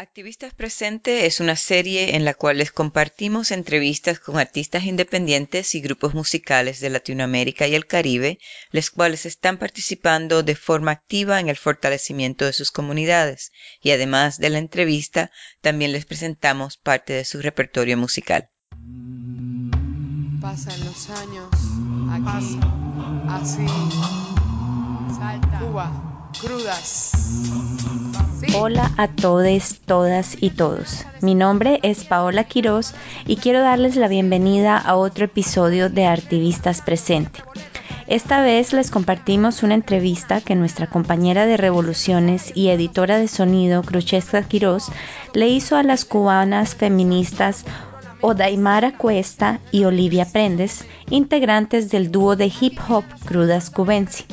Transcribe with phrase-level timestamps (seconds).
[0.00, 5.82] Activistas Presente es una serie en la cual les compartimos entrevistas con artistas independientes y
[5.82, 8.38] grupos musicales de Latinoamérica y el Caribe,
[8.70, 14.38] los cuales están participando de forma activa en el fortalecimiento de sus comunidades, y además
[14.38, 18.48] de la entrevista, también les presentamos parte de su repertorio musical.
[20.40, 21.50] Pasan los años,
[22.10, 22.58] aquí,
[23.28, 23.66] así,
[25.14, 27.12] salta, Cuba, crudas.
[28.54, 31.04] Hola a todos, todas y todos.
[31.20, 32.94] Mi nombre es Paola Quiroz
[33.26, 37.42] y quiero darles la bienvenida a otro episodio de Artivistas Presente.
[38.06, 43.82] Esta vez les compartimos una entrevista que nuestra compañera de Revoluciones y editora de sonido,
[43.82, 44.88] Cruchesca Quiroz,
[45.32, 47.64] le hizo a las cubanas feministas
[48.20, 54.24] Odaimara Cuesta y Olivia Prendes, integrantes del dúo de hip hop Crudas Cubensi.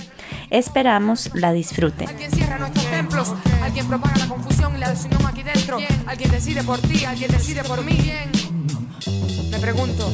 [0.49, 2.07] Esperamos la disfruten.
[2.07, 5.79] Alguien cierra nuestros templos, alguien propaga la confusión y la desunión aquí dentro.
[6.05, 8.11] Alguien decide por ti, alguien decide por mí.
[9.51, 10.09] Me pregunto,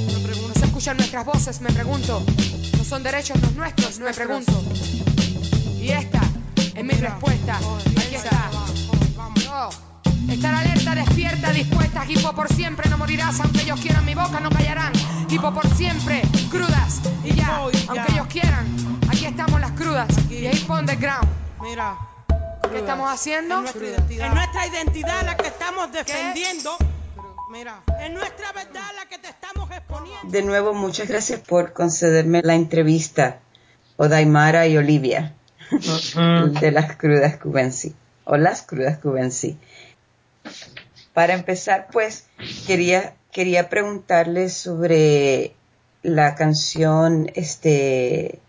[0.47, 2.23] no se escuchan nuestras voces, me pregunto.
[2.77, 4.63] No son derechos los nuestros, me pregunto.
[5.79, 6.21] Y esta
[6.75, 7.57] es mi respuesta.
[7.57, 8.51] Aquí está.
[9.49, 9.92] Oh.
[10.29, 12.05] Estar alerta, despierta, dispuesta.
[12.07, 13.39] Hipo por siempre, no morirás.
[13.39, 14.93] Aunque ellos quieran mi boca, no callarán.
[15.29, 17.01] Hipo por siempre, crudas.
[17.23, 18.65] Y ya, aunque ellos quieran.
[19.09, 20.07] Aquí estamos las crudas.
[20.29, 21.27] Y ahí on the ground.
[21.61, 21.97] Mira.
[22.71, 23.55] ¿Qué estamos haciendo?
[23.57, 24.27] Es nuestra identidad.
[24.27, 26.77] Es nuestra identidad la que estamos defendiendo.
[27.51, 30.27] Mira, es nuestra verdad la que te estamos exponiendo.
[30.27, 33.41] De nuevo, muchas gracias por concederme la entrevista,
[33.97, 35.33] Odaimara y Olivia,
[35.69, 37.93] de las crudas cubensi,
[38.23, 39.59] o las crudas cubensi.
[41.13, 42.25] Para empezar, pues,
[42.65, 45.55] quería, quería preguntarles sobre
[46.01, 48.39] la canción, este,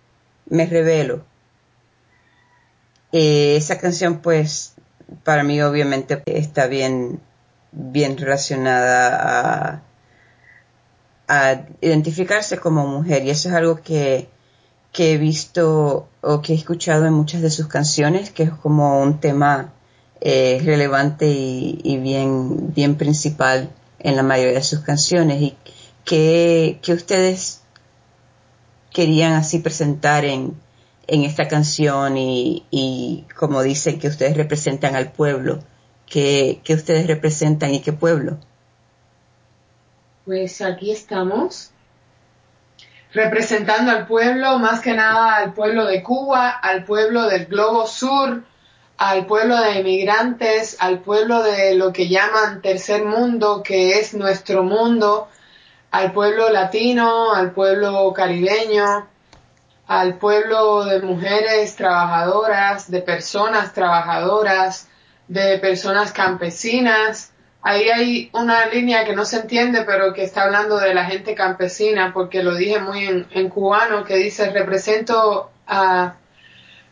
[0.47, 1.25] Me Revelo.
[3.13, 4.75] Eh, esa canción, pues,
[5.23, 7.21] para mí obviamente está bien,
[7.73, 9.83] bien relacionada a,
[11.29, 14.29] a identificarse como mujer y eso es algo que,
[14.93, 19.01] que he visto o que he escuchado en muchas de sus canciones, que es como
[19.01, 19.73] un tema
[20.21, 25.57] eh, relevante y, bien principal en la mayoría de sus canciones y
[26.05, 27.63] que, que ustedes
[28.93, 30.55] querían así presentar en,
[31.07, 35.59] en esta canción y, y, como dicen que ustedes representan al pueblo,
[36.07, 38.39] que, que ustedes representan y qué pueblo.
[40.25, 41.71] Pues aquí estamos
[43.13, 48.43] representando al pueblo, más que nada al pueblo de Cuba, al pueblo del Globo Sur,
[48.97, 54.63] al pueblo de inmigrantes, al pueblo de lo que llaman tercer mundo, que es nuestro
[54.63, 55.29] mundo,
[55.91, 59.09] al pueblo latino, al pueblo caribeño,
[59.87, 64.89] al pueblo de mujeres trabajadoras, de personas trabajadoras,
[65.29, 67.33] de personas campesinas.
[67.63, 71.35] Ahí hay una línea que no se entiende, pero que está hablando de la gente
[71.35, 76.15] campesina, porque lo dije muy en, en cubano, que dice represento a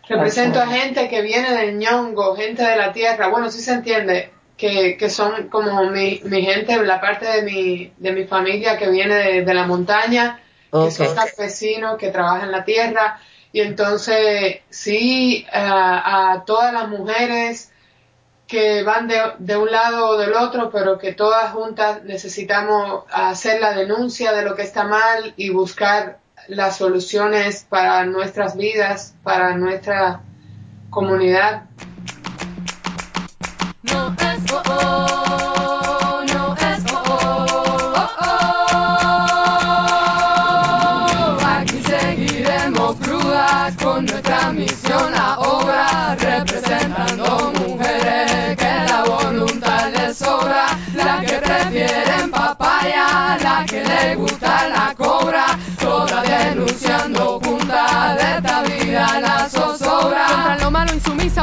[0.09, 3.29] Represento a gente que viene del ñongo, gente de la tierra.
[3.29, 7.93] Bueno, sí se entiende que, que son como mi, mi gente, la parte de mi,
[7.97, 10.89] de mi familia que viene de, de la montaña, okay.
[10.89, 13.21] que son campesinos, que trabajan la tierra.
[13.53, 17.71] Y entonces, sí, a, a todas las mujeres
[18.47, 23.61] que van de, de, un lado o del otro, pero que todas juntas necesitamos hacer
[23.61, 26.19] la denuncia de lo que está mal y buscar
[26.49, 30.21] las soluciones para nuestras vidas, para nuestra
[30.91, 31.65] comunidad.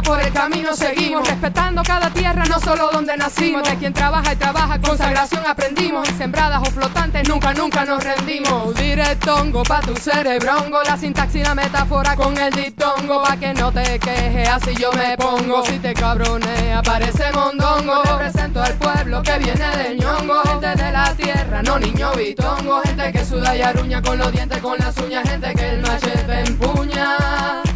[0.03, 3.67] Por el camino seguimos, respetando cada tierra, no solo donde nacimos.
[3.67, 6.07] De quien trabaja y trabaja, consagración aprendimos.
[6.17, 8.75] Sembradas o flotantes, nunca, nunca nos rendimos.
[8.75, 13.23] Directongo pa' tu cerebrongo, la sintaxis la metáfora con el diptongo.
[13.23, 15.65] Pa' que no te quejes, así yo me pongo.
[15.65, 18.03] Si te cabronea, parece mondongo.
[18.03, 22.81] Represento al pueblo que viene del ñongo, gente de la tierra, no niño bitongo.
[22.81, 26.39] Gente que suda y aruña con los dientes, con las uñas, gente que el machete
[26.45, 27.68] empuña.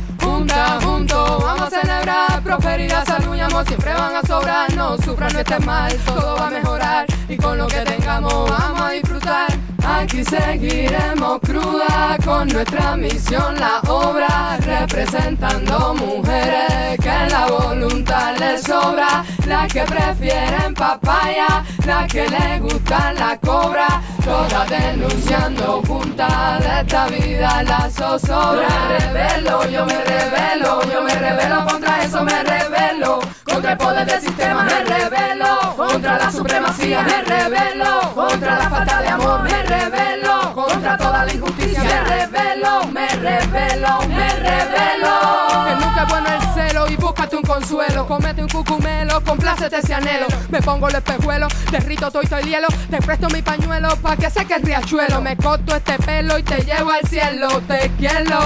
[0.54, 5.40] Junta, junto, vamos a celebrar, proferir las aluñamos, siempre van a sobrar, no sufran, no
[5.40, 7.08] estén mal, todo va a mejorar.
[7.28, 9.73] Y con lo que tengamos vamos a disfrutar.
[9.85, 18.83] Aquí seguiremos cruda con nuestra misión, la obra, representando mujeres que la voluntad les sobra.
[18.83, 26.81] zozobra, la que prefieren papaya, la que le gusta la cobra, todas denunciando juntas de
[26.81, 28.68] esta vida la zozobra.
[28.68, 33.78] Yo me revelo, yo me revelo, yo me revelo contra eso me revelo, contra el
[33.78, 39.44] poder del sistema me revelo, contra la supremacía me revelo, contra la falta de amor
[39.44, 45.19] me revelo, contra toda la injusticia me revelo, me revelo, me revelo.
[45.66, 49.94] Que nunca es bueno el celo y búscate un consuelo, comete un cucumelo, complácete ese
[49.94, 54.30] anhelo, me pongo el espejuelo, derrito todo el hielo, te presto mi pañuelo pa' que
[54.30, 58.38] seque el riachuelo, me corto este pelo y te llevo al cielo, te quiero.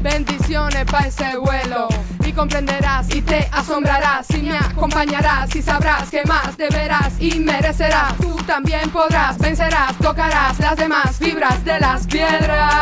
[0.00, 1.88] Bendiciones pa' ese vuelo
[2.34, 8.16] comprenderás y te asombrarás y me acompañarás y sabrás que más deberás y merecerás.
[8.16, 12.74] Tú también podrás, vencerás, tocarás las demás fibras de las piedras.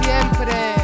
[0.00, 0.75] Siempre.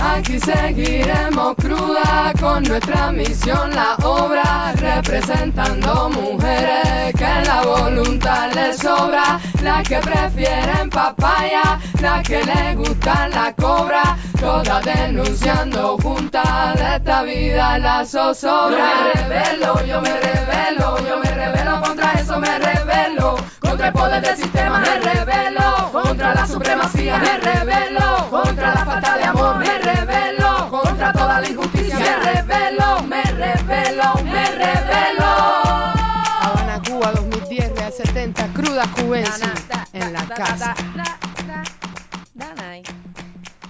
[0.00, 9.40] Aquí seguiremos cruda con nuestra misión, la obra, representando mujeres que la voluntad les sobra,
[9.62, 17.22] la que prefieren papaya, la que le gusta la cobra, todas denunciando juntas de esta
[17.22, 18.78] vida la zozobra.
[18.78, 21.80] Yo me revelo, yo me revelo, yo me revelo.
[21.82, 23.36] Contra eso me revelo,
[23.78, 29.16] contra el poder del sistema me revelo, contra la supremacía me revelo, contra la falta
[29.16, 35.26] de amor me revelo, contra toda la injusticia me revelo, me revelo, me revelo.
[36.40, 39.44] Habana, Cuba, 2010, Real 70, cruda cubense
[39.92, 40.74] en la casa.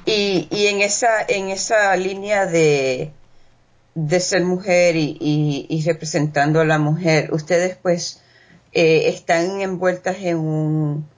[0.07, 3.13] Y, y en esa en esa línea de,
[3.95, 8.23] de ser mujer y, y, y representando a la mujer, ustedes pues
[8.73, 11.09] eh, están envueltas en un,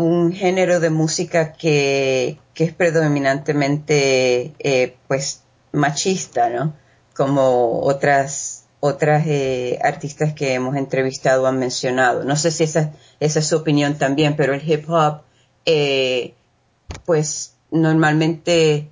[0.00, 5.42] un género de música que, que es predominantemente eh, pues
[5.72, 6.74] machista, ¿no?
[7.14, 12.24] Como otras otras eh, artistas que hemos entrevistado han mencionado.
[12.24, 15.20] No sé si esa, esa es su opinión también, pero el hip hop
[15.66, 16.32] eh,
[17.04, 18.88] pues normalmente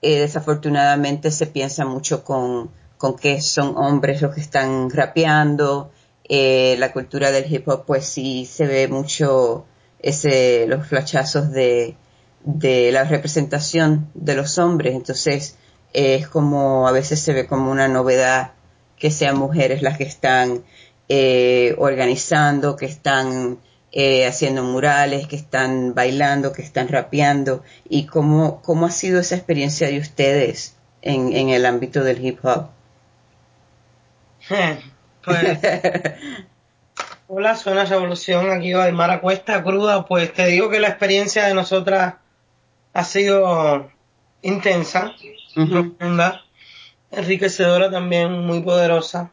[0.00, 5.90] desafortunadamente se piensa mucho con, con que son hombres los que están rapeando.
[6.28, 9.64] Eh, la cultura del hip hop pues sí se ve mucho
[10.00, 11.96] ese los flachazos de,
[12.44, 14.94] de la representación de los hombres.
[14.94, 15.56] Entonces
[15.92, 18.52] es como a veces se ve como una novedad
[18.98, 20.64] que sean mujeres las que están
[21.08, 23.58] eh, organizando que están
[23.98, 27.62] eh, haciendo murales, que están bailando, que están rapeando.
[27.88, 32.44] Y cómo, cómo ha sido esa experiencia de ustedes en, en el ámbito del hip
[32.44, 32.68] hop.
[35.26, 35.58] Pues,
[37.28, 41.54] hola, suena revolución aquí de Mara Cuesta Cruda, pues te digo que la experiencia de
[41.54, 42.14] nosotras
[42.92, 43.90] ha sido
[44.42, 45.12] intensa,
[45.54, 46.42] profunda,
[47.10, 49.32] enriquecedora también, muy poderosa.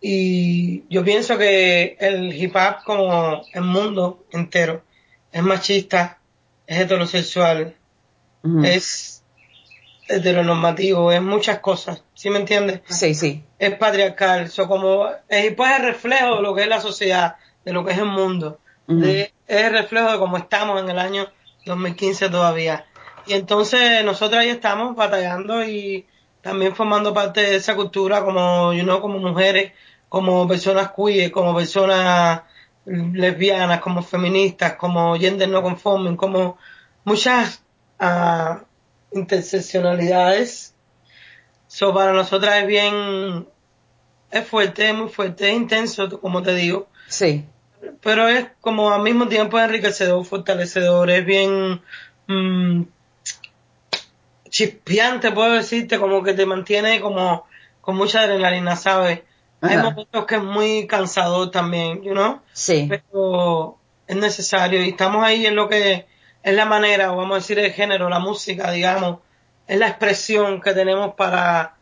[0.00, 4.82] Y yo pienso que el hip hop como el mundo entero
[5.32, 6.18] es machista,
[6.66, 7.74] es heterosexual,
[8.62, 9.23] es
[10.08, 12.80] heteronormativo, es muchas cosas, ¿sí me entiendes?
[12.88, 13.44] Sí, sí.
[13.58, 17.84] Es patriarcal, so como es el reflejo de lo que es la sociedad, de lo
[17.84, 21.28] que es el mundo, de- es el reflejo de cómo estamos en el año
[21.64, 22.84] 2015 todavía.
[23.26, 26.06] Y entonces nosotros ahí estamos batallando y
[26.42, 29.72] también formando parte de esa cultura como, you know, como mujeres,
[30.10, 32.42] como personas queer, como personas
[32.84, 36.58] lesbianas, como feministas, como gender no conforming, como
[37.04, 37.62] muchas
[37.98, 38.60] ah,
[39.14, 40.74] interseccionalidades.
[41.66, 43.46] So, para nosotras es bien,
[44.30, 47.44] es fuerte, es muy fuerte, es intenso, como te digo Sí.
[48.00, 51.80] pero es como al mismo tiempo enriquecedor, fortalecedor, es bien
[52.26, 52.82] mm,
[54.48, 57.46] chispeante, puedo decirte, como que te mantiene como
[57.80, 59.20] con mucha adrenalina, ¿sabes?
[59.60, 62.40] Hay momentos que es muy cansador también, you know?
[62.52, 62.86] Sí.
[62.88, 66.06] pero es necesario y estamos ahí en lo que
[66.44, 69.20] es la manera, o vamos a decir el género, la música, digamos,
[69.66, 71.74] es la expresión que tenemos para,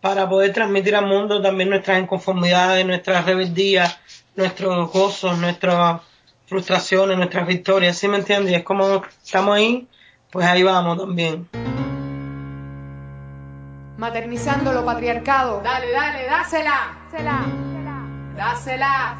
[0.00, 3.98] para poder transmitir al mundo también nuestras inconformidades, nuestras rebeldías,
[4.34, 6.00] nuestros gozos, nuestras
[6.46, 8.52] frustraciones, nuestras victorias, ¿sí me entiendes?
[8.52, 9.86] Y es como estamos ahí,
[10.30, 11.48] pues ahí vamos también.
[13.98, 15.60] Maternizando lo patriarcado.
[15.60, 16.96] Dale, dale, dásela.
[18.34, 19.18] Dásela.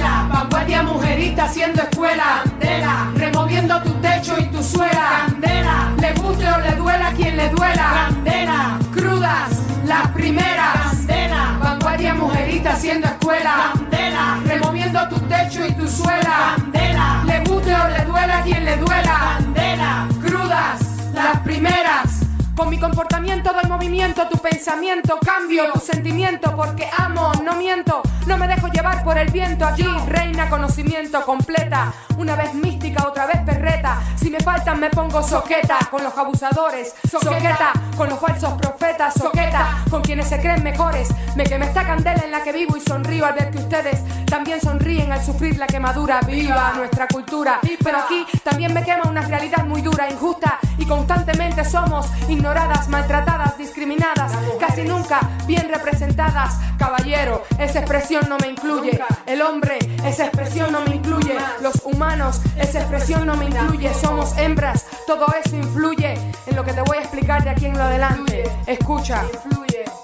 [0.00, 2.42] Vanguardia mujerita haciendo escuela.
[2.44, 5.26] Candela, removiendo tu techo y tu suela.
[5.26, 8.08] Candela, le guste o le duela quien le duela.
[8.08, 11.06] Candela, crudas, las primeras.
[11.06, 13.72] Candela, vanguardia mujerita haciendo escuela.
[13.74, 16.56] Candela, removiendo tu techo y tu suela.
[16.56, 19.38] Candela, le guste o le duela quien le duela.
[19.38, 20.80] Candela, crudas,
[21.12, 22.17] las primeras.
[22.66, 28.48] Mi comportamiento doy movimiento, tu pensamiento cambio, tu sentimiento porque amo, no miento, no me
[28.48, 29.64] dejo llevar por el viento.
[29.64, 34.00] Aquí reina conocimiento completa, una vez mística, otra vez perreta.
[34.16, 39.84] Si me faltan me pongo soqueta con los abusadores, soqueta con los falsos profetas, soqueta
[39.88, 41.08] con quienes se creen mejores.
[41.36, 44.60] Me queme esta candela en la que vivo y sonrío al ver que ustedes también
[44.60, 46.20] sonríen al sufrir la quemadura.
[46.26, 51.64] Viva nuestra cultura, pero aquí también me quema una realidad muy dura, injusta y constantemente
[51.64, 52.06] somos
[52.48, 56.56] ignoradas, maltratadas, discriminadas, casi nunca bien representadas.
[56.78, 58.98] Caballero, esa expresión no me incluye.
[59.26, 61.36] El hombre, esa expresión no me incluye.
[61.60, 63.92] Los humanos, esa expresión no me incluye.
[63.92, 66.14] Somos hembras, todo eso influye
[66.46, 68.44] en lo que te voy a explicar de aquí en lo adelante.
[68.66, 69.24] Escucha,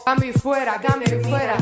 [0.05, 1.57] cambio y fuera, cambio y fuera.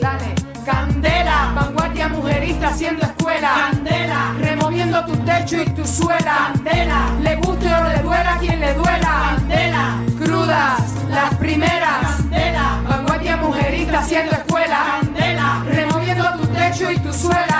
[0.00, 0.43] Dale.
[0.64, 3.70] Candela, vanguardia mujerista haciendo escuela.
[3.70, 6.52] Candela, removiendo tu techo y tu suela.
[6.54, 9.36] Candela, le guste o le duela quien le duela.
[9.36, 12.16] Candela, crudas, las primeras.
[12.16, 15.00] Candela, vanguardia mujerista haciendo escuela.
[15.02, 17.53] Candela, removiendo tu techo y tu suela.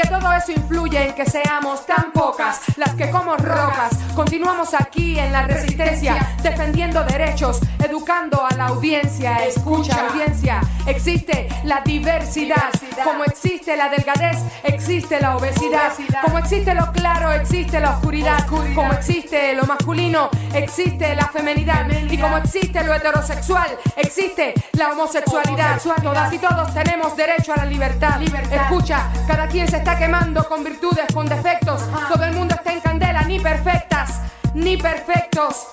[0.00, 3.90] Que todo eso influye en que seamos tan pocas las que como rocas.
[4.14, 9.44] Continuamos aquí en la resistencia, defendiendo derechos, educando a la audiencia.
[9.44, 12.70] Escucha, audiencia, existe la diversidad.
[13.04, 15.92] Como existe la delgadez, existe la obesidad.
[16.22, 18.46] Como existe lo claro, existe la oscuridad.
[18.46, 21.86] Como existe lo masculino, existe la femenidad.
[21.90, 25.80] Y como existe lo heterosexual, existe la homosexualidad.
[26.02, 28.20] Todas y todos tenemos derecho a la libertad.
[28.22, 31.82] Escucha, cada quien se está quemando con virtudes, con defectos.
[32.12, 34.20] Todo el mundo está en candela, ni perfectas,
[34.54, 35.68] ni perfectos.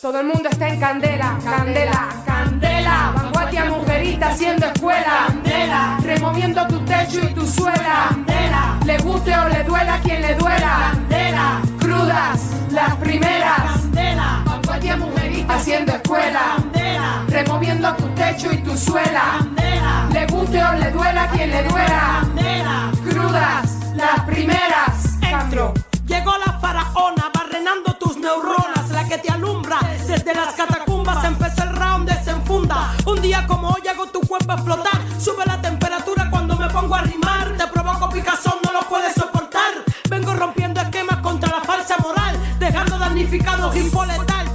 [0.00, 3.12] Todo el mundo está en candela, candela, candela.
[3.16, 5.98] Vanguardia mujerita haciendo escuela, candela.
[6.02, 8.78] Removiendo tu techo y tu suela, candela.
[8.84, 11.62] Le guste o le duela a quien le duela, candela.
[11.80, 14.42] Crudas, las primeras, candela.
[14.46, 17.24] Vanguardia mujerita haciendo escuela, candela.
[17.28, 20.08] Removiendo tu techo y tu suela, candela.
[20.12, 22.92] Le guste o le duela a quien le duela, candela.
[23.30, 25.18] Las primeras.
[25.20, 25.74] Entro.
[26.06, 31.22] Llegó la faraona barrenando tus neuronas, la que te alumbra desde las catacumbas.
[31.24, 32.94] Empezó el round, desenfunda.
[33.04, 34.98] Un día como hoy hago tu cuerpo explotar.
[35.20, 37.54] Sube la temperatura cuando me pongo a rimar.
[37.58, 39.74] Te provoco picazón, no lo puedes soportar.
[40.08, 43.74] Vengo rompiendo esquemas contra la falsa moral, dejando damnificados.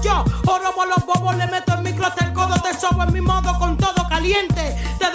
[0.01, 3.21] Yo orobo los bobos, le meto el micro hasta el codo, te sobo en mi
[3.21, 4.75] modo con todo caliente.
[4.99, 5.11] Te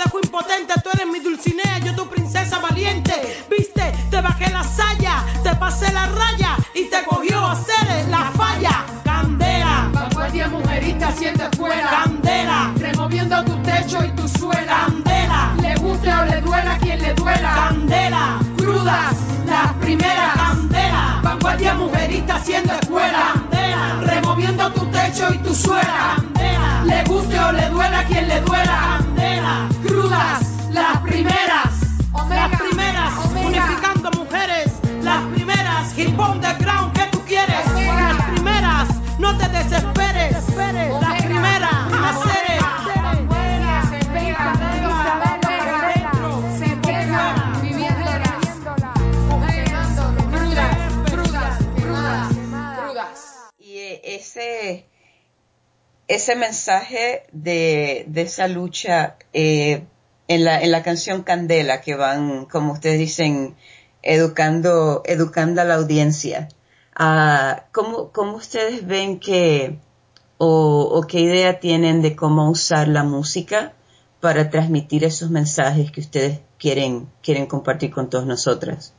[5.69, 8.87] pasé la raya y te cogió a hacer la falla.
[9.05, 14.87] Candela, Vanguardia mujerista haciendo escuela, candela, removiendo tu techo y tu suela.
[14.87, 17.53] candela, Le guste o le duela a quien le duela.
[17.55, 20.37] candela, Crudas, las primeras.
[20.37, 23.33] candela, Vanguardia mujerista haciendo escuela.
[23.35, 26.17] candela, Removiendo tu techo y tu suela.
[26.17, 28.79] candela, Le guste o le duela a quien le duela.
[29.01, 29.69] candela.
[29.87, 30.41] Crudas,
[56.09, 59.85] ese mensaje de, de esa lucha eh,
[60.27, 63.55] en, la, en la canción Candela, que van, como ustedes dicen,
[64.03, 66.49] educando, educando a la audiencia.
[66.95, 69.79] Ah, ¿cómo, ¿Cómo ustedes ven que,
[70.39, 73.75] o, qué idea tienen de cómo usar la música
[74.21, 78.95] para transmitir esos mensajes que ustedes quieren, quieren compartir con todas nosotras?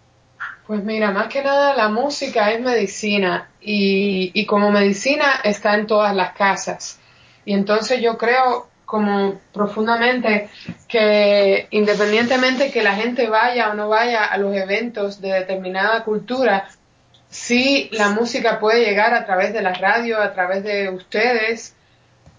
[0.70, 5.88] Pues mira, más que nada la música es medicina y, y como medicina está en
[5.88, 7.00] todas las casas.
[7.44, 10.48] Y entonces yo creo como profundamente
[10.88, 16.70] que independientemente que la gente vaya o no vaya a los eventos de determinada cultura,
[17.32, 21.76] sí la música puede llegar a través de la radio, a través de ustedes,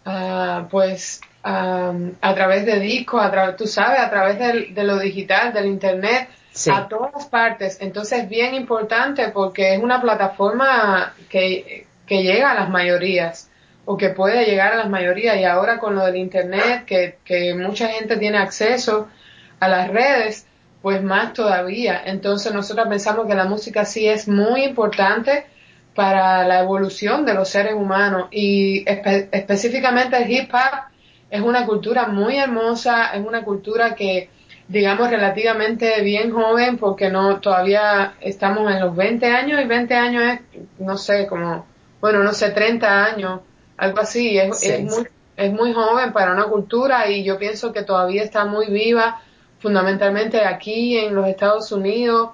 [0.06, 5.00] ah, pues am, a través de discos, a través, tú sabes, a través de lo
[5.00, 6.28] digital, del internet,
[6.68, 7.78] A todas partes.
[7.80, 13.50] Entonces es bien importante porque es una plataforma que, que llega a las mayorías
[13.84, 15.36] o que puede llegar a las mayorías.
[15.38, 19.08] Y ahora con lo del internet que, que mucha gente tiene acceso
[19.60, 20.46] a las redes
[20.82, 22.02] pues más todavía.
[22.04, 25.46] Entonces nosotros pensamos que la música sí es muy importante
[25.94, 28.28] para la evolución de los seres humanos.
[28.30, 30.80] Y espe- específicamente el hip hop
[31.30, 34.30] es una cultura muy hermosa es una cultura que
[34.70, 40.22] digamos, relativamente bien joven porque no, todavía estamos en los 20 años y 20 años
[40.22, 40.40] es,
[40.78, 41.66] no sé, como,
[42.00, 43.40] bueno, no sé, 30 años,
[43.76, 47.82] algo así, es, es, muy, es muy joven para una cultura y yo pienso que
[47.82, 49.20] todavía está muy viva
[49.58, 52.30] fundamentalmente aquí en los Estados Unidos,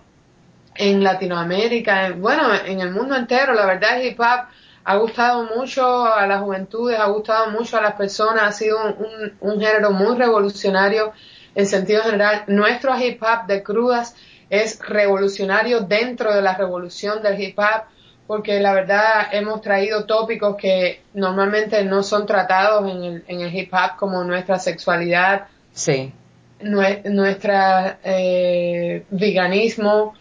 [0.75, 3.55] en Latinoamérica, bueno, en el mundo entero.
[3.55, 4.47] La verdad, el hip hop
[4.85, 9.33] ha gustado mucho a las juventudes, ha gustado mucho a las personas, ha sido un,
[9.40, 11.14] un, género muy revolucionario
[11.56, 12.44] en sentido general.
[12.46, 14.14] Nuestro hip hop de crudas
[14.48, 17.86] es revolucionario dentro de la revolución del hip hop
[18.28, 23.52] porque la verdad hemos traído tópicos que normalmente no son tratados en el, en el
[23.54, 26.12] hip hop como nuestra sexualidad, sí
[26.60, 30.14] nuestra eh, veganismo,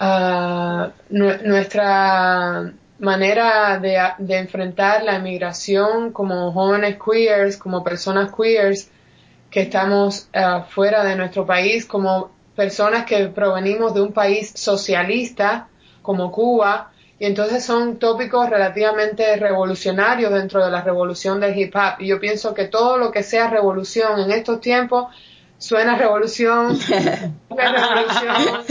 [0.00, 8.90] uh, nuestra manera de, de, enfrentar la inmigración como jóvenes queers, como personas queers
[9.50, 15.68] que estamos uh, fuera de nuestro país, como personas que provenimos de un país socialista
[16.02, 22.00] como Cuba, y entonces son tópicos relativamente revolucionarios dentro de la revolución del hip hop.
[22.00, 25.14] Y yo pienso que todo lo que sea revolución en estos tiempos
[25.58, 26.78] suena revolución,
[27.50, 28.64] revolución,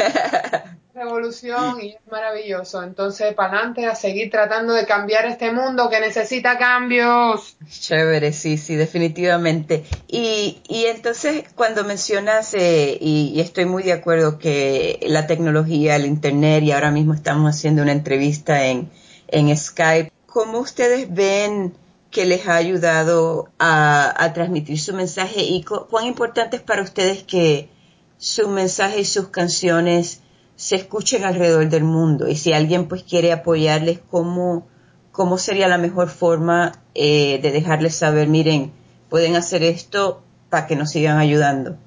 [0.99, 2.83] revolución y es maravilloso.
[2.83, 7.57] Entonces, para adelante a seguir tratando de cambiar este mundo que necesita cambios.
[7.69, 9.85] Chévere, sí, sí, definitivamente.
[10.07, 15.95] Y, y entonces, cuando mencionas, eh, y, y, estoy muy de acuerdo que la tecnología,
[15.95, 18.89] el Internet, y ahora mismo estamos haciendo una entrevista en,
[19.29, 21.73] en Skype, ¿cómo ustedes ven
[22.11, 27.69] que les ha ayudado a, transmitir su mensaje y cuán importante es para ustedes que
[28.17, 30.21] su mensaje y sus canciones
[30.59, 32.27] se escuchen alrededor del mundo.
[32.27, 34.67] Y si alguien pues quiere apoyarles cómo
[35.13, 38.71] cómo sería la mejor forma eh, de dejarles saber miren
[39.09, 41.77] pueden hacer esto para que nos sigan ayudando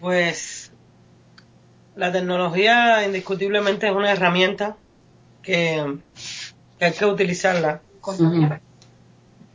[0.00, 0.72] pues
[1.94, 4.76] la tecnología indiscutiblemente es una herramienta
[5.42, 5.98] que
[6.80, 7.80] hay que utilizarla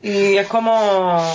[0.03, 1.33] y es como,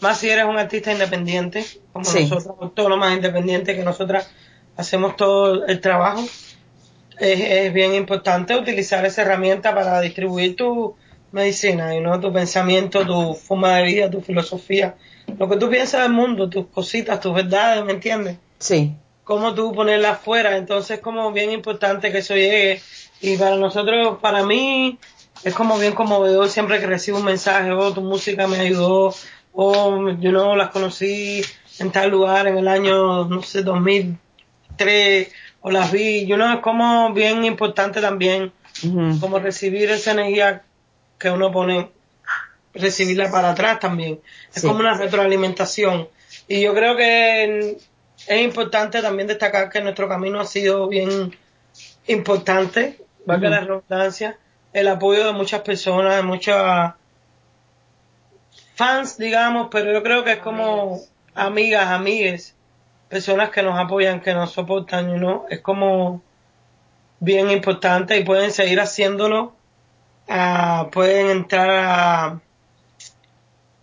[0.00, 4.30] más si eres un artista independiente, como nosotros, todos los más independientes que nosotras
[4.76, 6.24] hacemos todo el trabajo,
[7.18, 10.96] es, bien importante utilizar esa herramienta para distribuir tu
[11.32, 14.96] medicina y no tu pensamiento, tu forma de vida, tu filosofía,
[15.38, 18.36] lo que tú piensas del mundo, tus cositas, tus verdades, ¿me entiendes?
[18.58, 18.94] Sí.
[19.24, 22.80] Cómo tú ponerla afuera, entonces es como bien importante que eso llegue.
[23.20, 24.98] Y para nosotros, para mí,
[25.44, 29.14] es como bien conmovedor siempre que recibo un mensaje, oh, tu música me ayudó,
[29.52, 31.42] o yo no las conocí
[31.78, 33.62] en tal lugar en el año, no sé,
[34.76, 35.32] 2003,
[35.62, 38.52] o las vi, yo no, es como bien importante también,
[39.20, 40.62] como recibir esa energía
[41.18, 41.90] que uno pone,
[42.74, 44.20] recibirla para atrás también.
[44.54, 46.08] Es como una retroalimentación.
[46.48, 47.78] Y yo creo que
[48.26, 51.34] es importante también destacar que nuestro camino ha sido bien
[52.06, 54.38] importante, valga la redundancia,
[54.72, 56.94] el apoyo de muchas personas, de muchas
[58.74, 61.00] fans, digamos, pero yo creo que es como
[61.34, 62.54] amigas, amigues,
[63.08, 65.46] personas que nos apoyan, que nos soportan, ¿no?
[65.50, 66.22] Es como
[67.20, 69.54] bien importante y pueden seguir haciéndolo.
[70.28, 72.40] Uh, pueden entrar a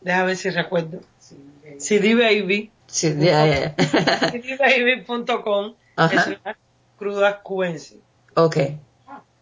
[0.01, 1.01] déjame ver si recuerdo.
[1.77, 2.71] CD Baby.
[2.91, 5.75] Yeah, cdbaby.com
[6.97, 7.37] crudas
[8.35, 8.57] ok.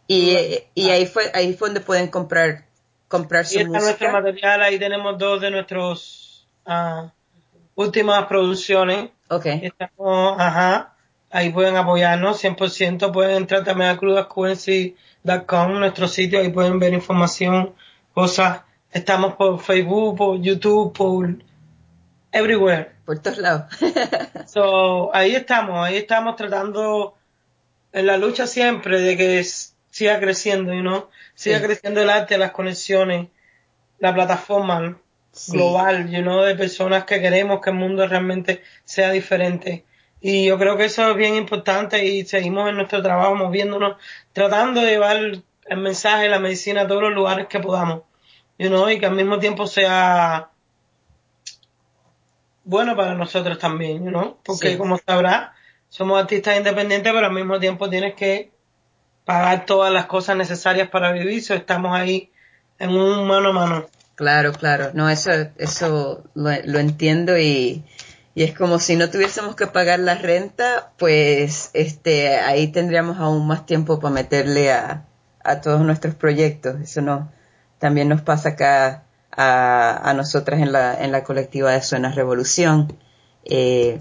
[0.08, 0.38] Y,
[0.76, 2.66] y ahí fue ahí fue donde pueden comprar
[3.08, 7.10] comprar su y está nuestro material ahí tenemos dos de nuestros uh,
[7.80, 9.10] últimas producciones.
[9.30, 10.96] Okay estamos ajá
[11.30, 17.74] ahí pueden apoyarnos 100% pueden entrar también a crudascuency.com nuestro sitio ahí pueden ver información
[18.14, 18.62] cosas.
[18.92, 21.36] Estamos por Facebook por YouTube por
[22.34, 22.92] everywhere.
[23.06, 23.66] Por todos lados.
[24.48, 27.16] So ahí estamos ahí estamos tratando
[27.94, 32.52] en la lucha siempre de que es, siga creciendo, no siga creciendo el arte, las
[32.52, 33.30] conexiones,
[34.00, 34.98] la plataforma
[35.48, 39.86] global, you know, de personas que queremos que el mundo realmente sea diferente.
[40.22, 43.98] Y yo creo que eso es bien importante y seguimos en nuestro trabajo moviéndonos,
[44.34, 48.04] tratando de llevar el mensaje, la medicina a todos los lugares que podamos,
[48.58, 50.50] you know, y que al mismo tiempo sea
[52.66, 55.54] bueno para nosotros también, you know, porque como sabrá,
[55.88, 58.52] somos artistas independientes, pero al mismo tiempo tienes que
[59.26, 62.32] pagar todas las cosas necesarias para vivir, so estamos ahí
[62.78, 63.86] en un mano a mano.
[64.20, 67.86] Claro, claro, no, eso, eso lo, entiendo y,
[68.36, 73.48] y es como si no tuviésemos que pagar la renta, pues este, ahí tendríamos aún
[73.48, 75.06] más tiempo para meterle a,
[75.42, 76.82] a todos nuestros proyectos.
[76.82, 77.32] Eso no,
[77.78, 82.98] también nos pasa acá a, a nosotras en la, en la colectiva de Suena Revolución.
[83.46, 83.98] eh,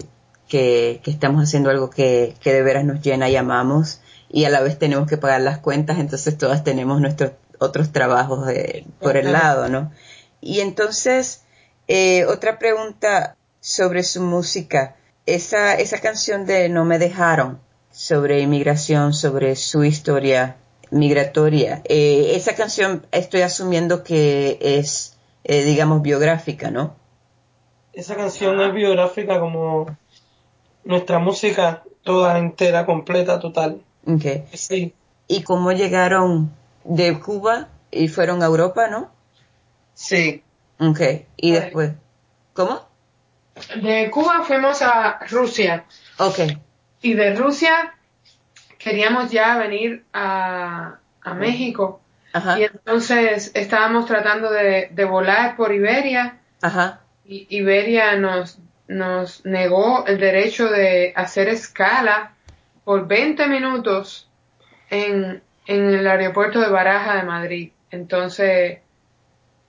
[0.49, 4.61] que, estamos haciendo algo que, que de veras nos llena y amamos y a la
[4.61, 8.47] vez tenemos que pagar las cuentas, entonces todas tenemos nuestros otros trabajos
[8.99, 9.91] por el lado, ¿no?
[10.41, 11.43] Y entonces,
[11.87, 14.95] eh, otra pregunta sobre su música.
[15.25, 17.59] Esa, esa canción de No me dejaron,
[17.91, 20.57] sobre inmigración, sobre su historia
[20.91, 26.95] migratoria, eh, esa canción estoy asumiendo que es, eh, digamos, biográfica, ¿no?
[27.93, 29.97] Esa canción es biográfica como
[30.83, 33.81] nuestra música toda entera, completa, total.
[34.07, 34.45] Okay.
[35.27, 36.51] ¿Y cómo llegaron
[36.89, 39.11] de Cuba y fueron a Europa, no?
[39.93, 40.43] Sí.
[40.79, 40.99] Ok.
[41.37, 41.91] ¿Y después?
[42.53, 42.89] ¿Cómo?
[43.81, 45.85] De Cuba fuimos a Rusia.
[46.17, 46.39] Ok.
[47.01, 47.93] Y de Rusia
[48.77, 52.01] queríamos ya venir a, a México.
[52.33, 52.59] Ajá.
[52.59, 56.39] Y entonces estábamos tratando de, de volar por Iberia.
[56.61, 57.01] Ajá.
[57.23, 62.33] Y Iberia nos, nos negó el derecho de hacer escala
[62.83, 64.27] por 20 minutos
[64.89, 67.71] en, en el aeropuerto de Baraja de Madrid.
[67.91, 68.79] Entonces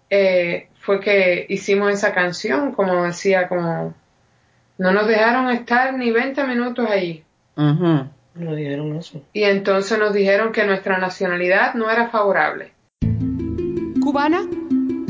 [0.09, 3.95] eh, fue que hicimos esa canción, como decía, como
[4.79, 7.23] no nos dejaron estar ni 20 minutos allí.
[7.55, 9.23] No dijeron eso.
[9.35, 12.73] Y entonces nos dijeron que nuestra nacionalidad no era favorable.
[14.03, 14.49] ¿Cubana?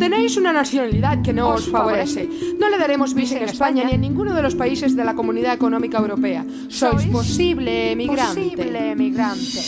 [0.00, 2.26] Tenéis una nacionalidad que no os favorece.
[2.58, 5.52] No le daremos visa en España ni en ninguno de los países de la Comunidad
[5.52, 6.42] Económica Europea.
[6.68, 8.40] Sois posible emigrante.
[8.40, 9.60] Posible emigrante.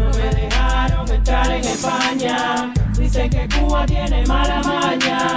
[0.00, 2.72] No me dejaron entrar en España.
[2.98, 5.36] Dicen que Cuba tiene mala maña.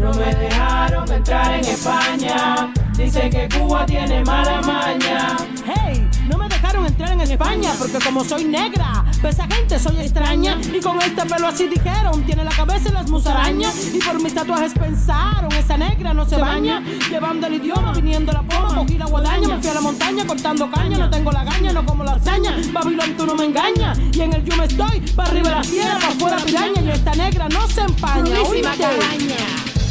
[0.00, 2.72] no me dejaron entrar en España.
[2.96, 5.36] Dicen que Cuba tiene mala maña.
[5.66, 9.96] Hey, no me dejaron entrar en España porque como soy negra, pues esa gente soy
[9.98, 10.60] extraña.
[10.72, 13.74] Y con este pelo así dijeron, tiene la cabeza y las musarañas.
[13.92, 18.42] Y por mis tatuajes pensaron, esa negra no se baña, llevando el idioma, viniendo la
[18.42, 21.72] poma, cogí la guadaña, me fui a la montaña cortando caña, no tengo la gaña,
[21.72, 23.98] no como la arzaña, Babilón tú no me engañas.
[24.12, 26.80] Y en el yo me estoy, para arriba la tierra, para afuera piraña.
[26.80, 28.36] Y esta negra no se empaña,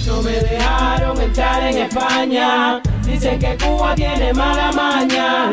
[0.05, 2.81] no me dejaron entrar en España.
[3.05, 5.51] Dicen que Cuba tiene mala maña.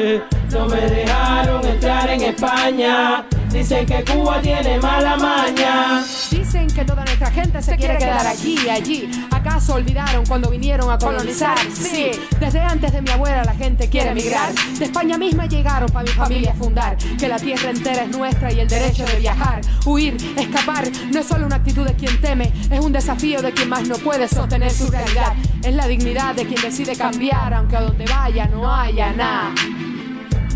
[0.51, 3.27] No me dejaron entrar en España.
[3.51, 6.05] Dicen que Cuba tiene mala maña.
[6.53, 9.09] Dicen que toda nuestra gente se quiere quedar allí, allí.
[9.31, 11.57] ¿Acaso olvidaron cuando vinieron a colonizar?
[11.73, 12.11] Sí,
[12.41, 14.53] desde antes de mi abuela la gente quiere emigrar.
[14.53, 16.97] De España misma llegaron para mi familia fundar.
[16.97, 20.91] Que la tierra entera es nuestra y el derecho de viajar, huir, escapar.
[21.13, 23.95] No es solo una actitud de quien teme, es un desafío de quien más no
[23.99, 25.35] puede sostener su realidad.
[25.63, 29.55] Es la dignidad de quien decide cambiar, aunque a donde vaya no haya nada.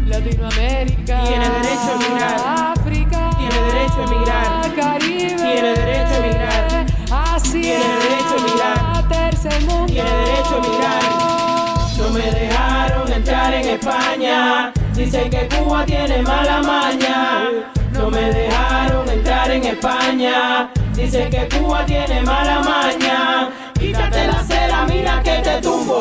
[0.07, 2.75] Latinoamérica tiene derecho a emigrar.
[2.79, 4.75] África tiene derecho a emigrar.
[4.75, 6.87] Caribe tiene derecho a emigrar.
[7.11, 9.09] Asia tiene derecho a emigrar.
[9.09, 11.03] Tercer mundo tiene derecho a emigrar.
[11.97, 14.73] No me dejaron entrar en España.
[14.95, 17.49] Dicen que Cuba tiene mala maña.
[17.93, 20.71] No me dejaron entrar en España.
[20.95, 23.51] Dicen que Cuba tiene mala maña.
[23.85, 26.01] Quítate la cera, mira que te tumbo.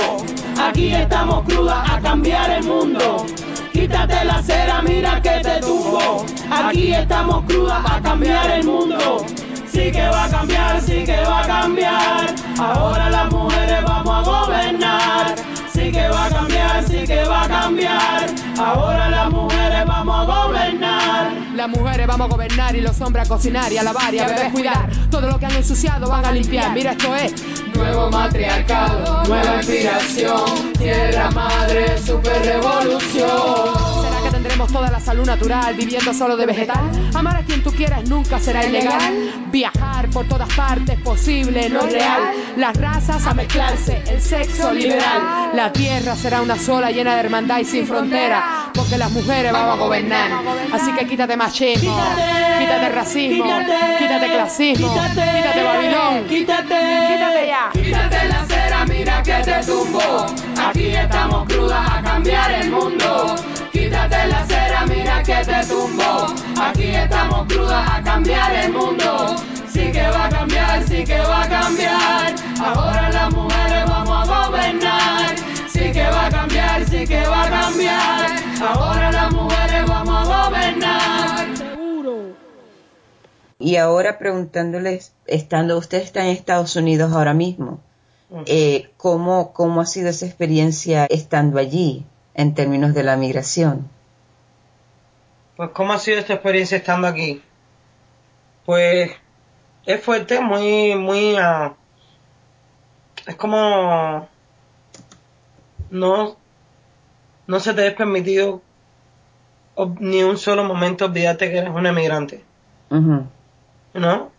[0.57, 3.25] Aquí estamos crudas a cambiar el mundo.
[3.73, 6.25] Quítate la cera, mira que te tumbo.
[6.49, 9.25] Aquí estamos crudas a cambiar el mundo.
[9.67, 12.33] Sí que va a cambiar, sí que va a cambiar.
[12.57, 15.52] Ahora las mujeres vamos a gobernar.
[15.73, 18.29] Sí que va a cambiar, sí que va a cambiar.
[18.59, 21.31] Ahora las mujeres vamos a gobernar.
[21.55, 24.27] Las mujeres vamos a gobernar y los hombres a cocinar y a lavar y a
[24.27, 24.89] beber cuidar.
[25.09, 26.73] Todo lo que han ensuciado van a limpiar.
[26.73, 27.33] Mira, esto es
[27.75, 30.73] nuevo matriarcado, nueva inspiración.
[30.77, 34.12] Tierra madre, super revolución.
[34.63, 36.89] ¿Será que tendremos toda la salud natural viviendo solo de vegetal?
[37.13, 39.49] Amar a quien tú quieras nunca será ilegal.
[39.51, 42.21] Viajar por todas partes posible, no es real.
[42.57, 45.51] Las razas a mezclarse, el sexo liberal.
[45.53, 48.71] La tierra será una sola llena de hermandad y sin frontera.
[48.73, 50.31] Porque las mujeres vamos a gobernar.
[50.71, 51.97] Así que quítate machismo,
[52.59, 53.45] quítate racismo,
[53.99, 56.75] quítate clasismo, quítate Babilón, quítate,
[57.09, 57.69] quítate ya.
[57.73, 60.25] Quítate la cera, mira que te tumbo.
[60.57, 63.35] Aquí estamos crudas a cambiar el mundo.
[64.13, 66.27] Quítate la cera, mira que te tumbo.
[66.61, 69.35] Aquí estamos crudas a cambiar el mundo.
[69.67, 72.35] Sí que va a cambiar, sí que va a cambiar.
[72.61, 75.35] Ahora las mujeres vamos a gobernar.
[75.67, 78.29] Sí que va a cambiar, sí que va a cambiar.
[78.61, 81.57] Ahora las mujeres vamos a gobernar.
[81.57, 82.35] Seguro.
[83.57, 87.79] Y ahora preguntándoles, estando usted está en Estados Unidos ahora mismo,
[88.45, 93.92] eh, ¿cómo, ¿cómo ha sido esa experiencia estando allí en términos de la migración?
[95.55, 97.41] Pues ¿cómo ha sido esta experiencia estando aquí?
[98.65, 99.11] Pues
[99.85, 101.33] es fuerte, muy, muy...
[101.33, 101.73] Uh,
[103.27, 104.27] es como...
[105.91, 106.37] No,
[107.45, 108.61] no se te es permitido
[109.99, 112.43] ni un solo momento olvidarte que eres un emigrante.
[112.89, 114.31] ¿No?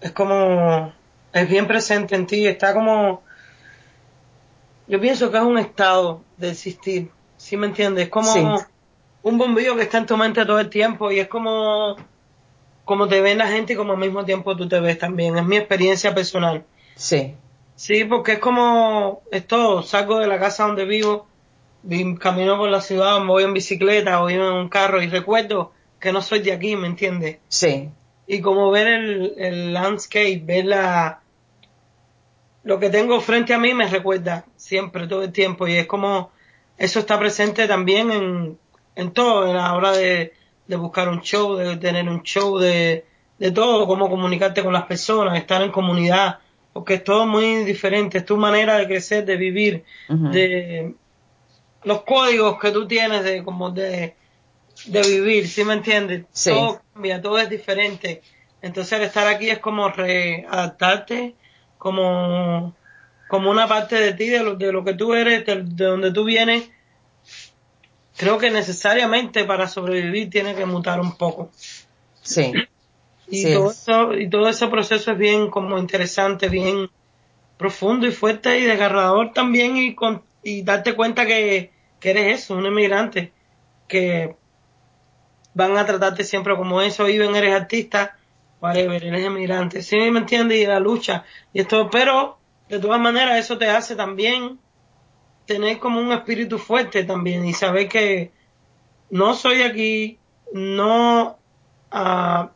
[0.00, 0.92] Es como,
[1.32, 3.22] es bien presente en ti, está como,
[4.86, 8.04] yo pienso que es un estado de existir, ¿sí me entiendes?
[8.04, 8.58] Es como
[9.26, 11.96] un bombillo que está en tu mente todo el tiempo y es como,
[12.84, 15.36] como te ven la gente y como al mismo tiempo tú te ves también.
[15.36, 16.64] Es mi experiencia personal.
[16.94, 17.34] Sí.
[17.74, 21.26] Sí, porque es como, es todo, salgo de la casa donde vivo,
[22.20, 26.22] camino por la ciudad, voy en bicicleta, voy en un carro y recuerdo que no
[26.22, 27.38] soy de aquí, ¿me entiendes?
[27.48, 27.90] Sí.
[28.28, 31.20] Y como ver el, el landscape, ver la,
[32.62, 36.30] lo que tengo frente a mí me recuerda siempre, todo el tiempo, y es como,
[36.78, 38.58] eso está presente también en,
[38.96, 40.32] en todo, en la hora de,
[40.66, 43.04] de buscar un show, de tener un show, de,
[43.38, 46.38] de todo, cómo comunicarte con las personas, estar en comunidad,
[46.72, 50.94] porque es todo muy diferente, es tu manera de crecer, de vivir, de
[51.84, 54.16] los códigos que tú tienes de como de,
[54.86, 56.24] de vivir, ¿sí me entiendes?
[56.50, 58.22] Todo cambia, todo es diferente.
[58.60, 61.34] Entonces el estar aquí es como readaptarte,
[61.78, 62.74] como,
[63.28, 66.24] como una parte de ti, de lo, de lo que tú eres, de, donde tú
[66.24, 66.70] vienes.
[68.16, 71.50] Creo que necesariamente para sobrevivir tiene que mutar un poco.
[72.22, 72.52] Sí.
[73.28, 76.88] Y, todo eso, y todo ese proceso es bien como interesante, bien
[77.56, 82.54] profundo y fuerte y desgarrador también y, con, y darte cuenta que, que eres eso,
[82.54, 83.32] un emigrante,
[83.88, 84.36] que
[85.54, 88.16] van a tratarte siempre como eso, viven, eres artista,
[88.60, 90.58] whatever, eres emigrante, ¿sí me entiendes?
[90.58, 94.58] Y la lucha, y esto, pero de todas maneras eso te hace también
[95.46, 98.30] tener como un espíritu fuerte también y saber que
[99.10, 100.18] no soy aquí,
[100.52, 101.38] no
[101.92, 102.48] uh,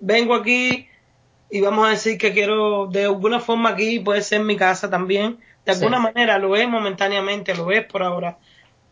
[0.00, 0.88] vengo aquí
[1.50, 5.38] y vamos a decir que quiero de alguna forma aquí puede ser mi casa también,
[5.64, 8.38] de alguna manera lo es momentáneamente, lo es por ahora,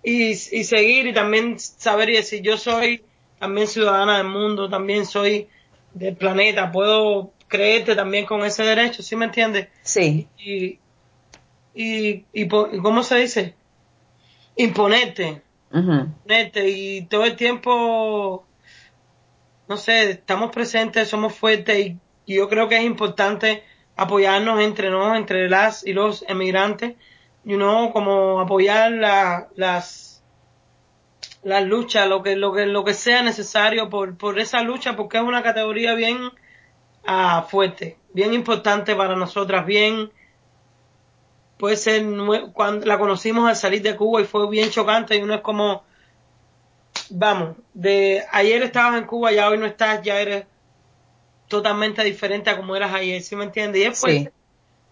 [0.03, 3.03] y, y seguir y también saber y decir yo soy
[3.39, 5.49] también ciudadana del mundo, también soy
[5.95, 9.69] del planeta, puedo creerte también con ese derecho, ¿sí me entiendes?
[9.83, 10.29] Sí.
[10.39, 10.79] Y,
[11.81, 13.55] y, y, ¿cómo se dice?
[14.57, 15.43] Imponerte.
[15.73, 18.45] Imponerte y todo el tiempo,
[19.69, 23.65] no sé, estamos presentes, somos fuertes y, yo creo que es importante
[23.97, 26.95] apoyarnos entre nosotros, entre las y los emigrantes,
[27.45, 30.11] you know, como apoyar la, las
[31.43, 35.17] las luchas, lo que, lo que, lo que sea necesario por, por esa lucha, porque
[35.19, 40.13] es una categoría bien uh, fuerte, bien importante para nosotras, bien,
[41.61, 42.05] puede ser,
[42.55, 45.85] cuando la conocimos al salir de Cuba y fue bien chocante y uno es como,
[47.11, 50.47] vamos, de ayer estabas en Cuba, ya hoy no estás, ya eres
[51.49, 53.83] totalmente diferente a como eras ayer, ¿sí me entiendes?
[53.83, 54.33] Y es fuerte,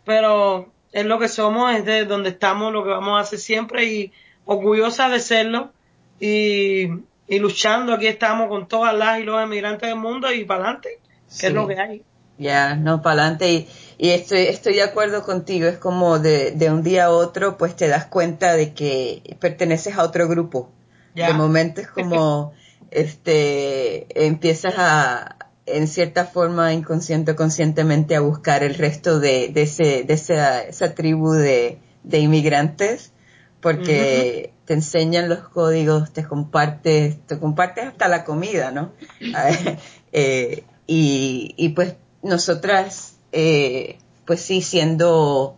[0.04, 3.84] pero es lo que somos, es de donde estamos, lo que vamos a hacer siempre
[3.86, 4.12] y
[4.44, 5.72] orgullosa de serlo
[6.20, 6.88] y,
[7.28, 11.00] y luchando aquí estamos con todas las y los emigrantes del mundo y para adelante,
[11.40, 12.02] que es lo que hay.
[12.36, 16.70] Ya, no, para adelante y, y, estoy, estoy de acuerdo contigo, es como de, de
[16.70, 20.70] un día a otro pues te das cuenta de que perteneces a otro grupo.
[21.14, 22.52] De momento es como
[22.92, 29.62] este empiezas a en cierta forma inconsciente o conscientemente a buscar el resto de, de,
[29.62, 33.12] ese, de esa, esa tribu de, de inmigrantes
[33.60, 38.92] porque te enseñan los códigos, te compartes, te compartes hasta la comida, ¿no?
[40.12, 45.56] eh, y, y, pues nosotras, eh, pues sí, siendo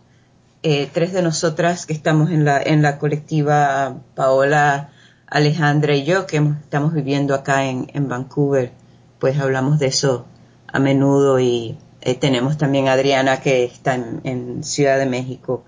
[0.63, 4.91] eh, tres de nosotras que estamos en la, en la colectiva Paola,
[5.27, 8.71] Alejandra y yo, que estamos viviendo acá en, en Vancouver,
[9.19, 10.25] pues hablamos de eso
[10.67, 15.63] a menudo y eh, tenemos también a Adriana que está en, Ciudad de México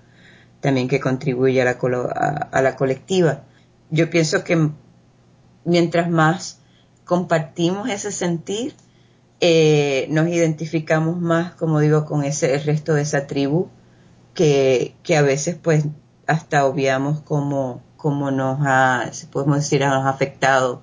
[0.60, 1.78] también que contribuye a la,
[2.50, 3.42] a, la colectiva.
[3.90, 4.70] Yo pienso que
[5.64, 6.58] mientras más
[7.04, 8.74] compartimos ese sentir,
[9.40, 13.68] eh, nos identificamos más, como digo, con ese el resto de esa tribu,
[14.34, 15.84] que, que a veces pues
[16.26, 20.82] hasta obviamos cómo, cómo nos ha, si podemos decir, nos ha afectado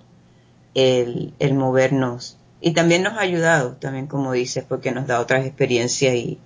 [0.73, 2.37] el, el movernos.
[2.63, 6.39] Y también nos ha ayudado, también como dices, porque nos da otras experiencias y,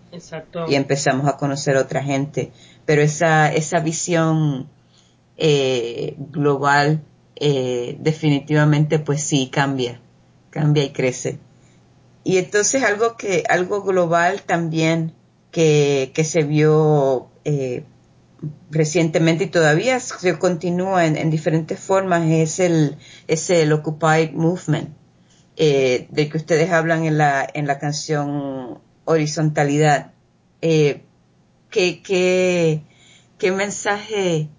[0.68, 2.54] y empezamos a conocer otra gente
[2.86, 4.70] pero esa, esa visión
[5.38, 7.02] eh, global
[7.36, 10.00] eh, definitivamente pues sí cambia,
[10.52, 11.39] cambia y crece.
[12.26, 15.14] Y entonces algo que, algo global también
[15.52, 17.86] que, que se vio eh,
[18.72, 24.90] recientemente y todavía se continúa en, diferentes formas es el, es el Occupy Movement,
[25.56, 30.12] eh, del que ustedes hablan en la, en la canción Horizontalidad.
[30.64, 31.04] Eh,
[31.70, 32.82] ¿qué, qué,
[33.38, 34.50] qué mensaje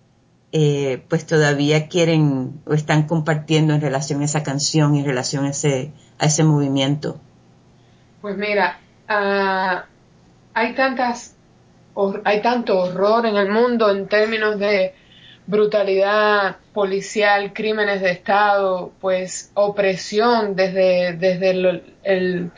[0.52, 5.50] eh, pues todavía quieren o están compartiendo en relación a esa canción en relación a
[5.50, 7.20] ese, a ese movimiento?
[8.20, 9.80] Pues mira, uh,
[10.54, 11.36] hay tantas
[12.24, 14.94] hay tanto horror en el mundo en términos de
[15.46, 21.50] brutalidad policial, crímenes de Estado, pues opresión desde, desde
[22.02, 22.50] el,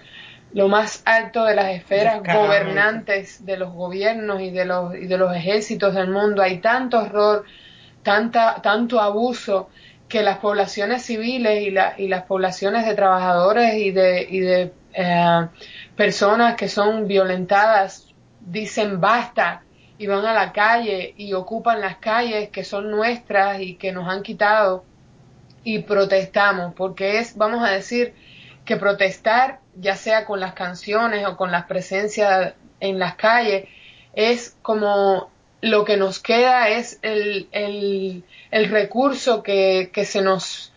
[0.53, 5.19] lo más alto de las esferas gobernantes de los gobiernos y de los, y de
[5.19, 6.43] los ejércitos del mundo.
[6.43, 7.45] Hay tanto horror,
[8.03, 9.69] tanta, tanto abuso
[10.09, 14.73] que las poblaciones civiles y, la, y las poblaciones de trabajadores y de, y de
[14.95, 15.49] eh,
[15.97, 18.07] personas que son violentadas
[18.41, 19.63] dicen basta
[19.99, 24.09] y van a la calle y ocupan las calles que son nuestras y que nos
[24.09, 24.85] han quitado
[25.65, 28.15] y protestamos, porque es, vamos a decir,
[28.65, 33.69] que protestar, ya sea con las canciones o con las presencias en las calles,
[34.15, 40.73] es como lo que nos queda es el, el, el recurso que, que se nos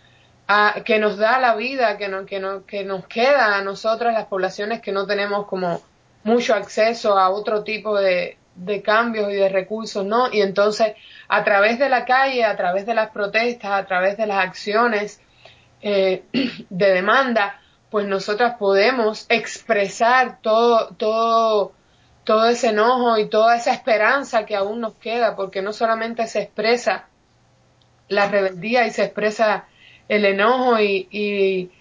[0.83, 4.25] que nos da la vida, que, no, que, no, que nos queda a nosotras las
[4.25, 5.81] poblaciones que no tenemos como
[6.25, 10.31] mucho acceso a otro tipo de, de cambios y de recursos, ¿no?
[10.31, 10.93] Y entonces,
[11.27, 15.21] a través de la calle, a través de las protestas, a través de las acciones
[15.81, 16.23] eh,
[16.69, 21.73] de demanda, pues nosotras podemos expresar todo, todo,
[22.31, 26.43] todo ese enojo y toda esa esperanza que aún nos queda, porque no solamente se
[26.43, 27.09] expresa
[28.07, 29.65] la rebeldía y se expresa
[30.07, 31.71] el enojo y, y,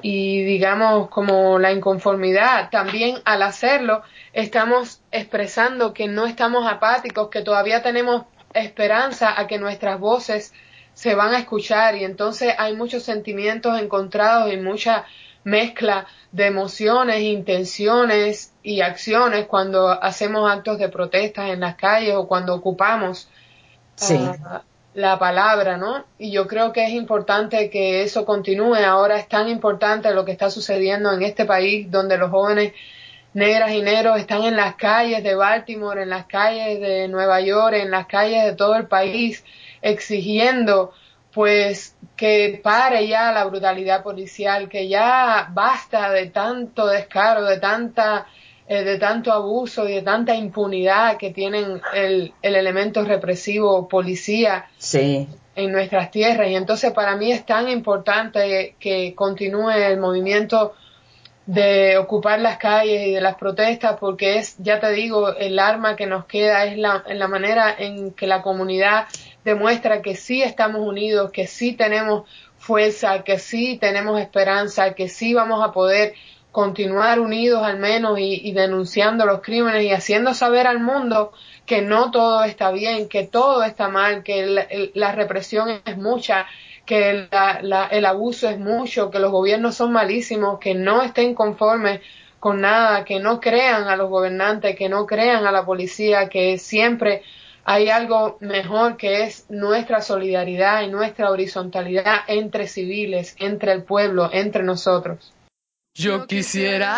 [0.00, 7.42] y digamos como la inconformidad, también al hacerlo estamos expresando que no estamos apáticos, que
[7.42, 10.54] todavía tenemos esperanza a que nuestras voces
[10.94, 11.96] se van a escuchar.
[11.96, 15.06] Y entonces hay muchos sentimientos encontrados y mucha
[15.42, 22.28] mezcla de emociones, intenciones y acciones cuando hacemos actos de protesta en las calles o
[22.28, 23.30] cuando ocupamos
[23.94, 24.18] sí.
[24.44, 26.04] Ah, la palabra, ¿no?
[26.18, 28.74] Y yo creo que es importante que eso continúe.
[28.74, 32.74] Ahora es tan importante lo que está sucediendo en este país donde los jóvenes
[33.32, 37.74] negras y negros están en las calles de Baltimore, en las calles de Nueva York,
[37.74, 39.44] en las calles de todo el país
[39.80, 40.92] exigiendo
[41.32, 48.26] pues que pare ya la brutalidad policial, que ya basta de tanto descaro, de tanta
[48.70, 54.66] eh, de tanto abuso y de tanta impunidad que tienen el, el elemento represivo policía
[54.92, 56.50] en nuestras tierras.
[56.50, 60.74] Y entonces para mí es tan importante que continúe el movimiento
[61.46, 65.96] de ocupar las calles y de las protestas porque es, ya te digo, el arma
[65.96, 69.06] que nos queda es la, la manera en que la comunidad
[69.46, 72.28] demuestra que sí estamos unidos, que sí tenemos
[72.58, 76.12] fuerza, que sí tenemos esperanza, que sí vamos a poder
[76.52, 81.32] continuar unidos al menos y, denunciando los crímenes y haciendo saber al mundo
[81.66, 86.46] que no todo está bien, que todo está mal, que la represión es mucha,
[86.86, 92.00] que el abuso es mucho, que los gobiernos son malísimos, que no estén conformes
[92.40, 96.56] con nada, que no crean a los gobernantes, que no crean a la policía, que
[96.56, 97.22] siempre
[97.64, 104.30] hay algo mejor que es nuestra solidaridad y nuestra horizontalidad entre civiles, entre el pueblo,
[104.32, 105.34] entre nosotros.
[105.98, 106.90] Yo quisiera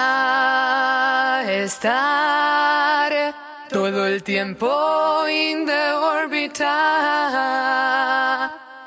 [1.46, 3.34] estar
[3.70, 6.68] todo el tiempo in the órbita.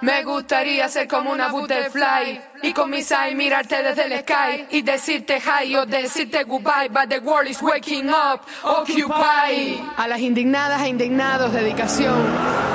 [0.01, 4.83] Me gustaría ser como una butterfly y con mis eyes mirarte desde el sky y
[4.83, 9.81] decirte hi o decirte goodbye, but the world is waking up, occupy.
[9.97, 12.23] A las indignadas e indignados, dedicación,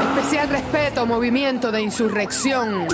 [0.08, 2.88] especial respeto, movimiento de insurrección.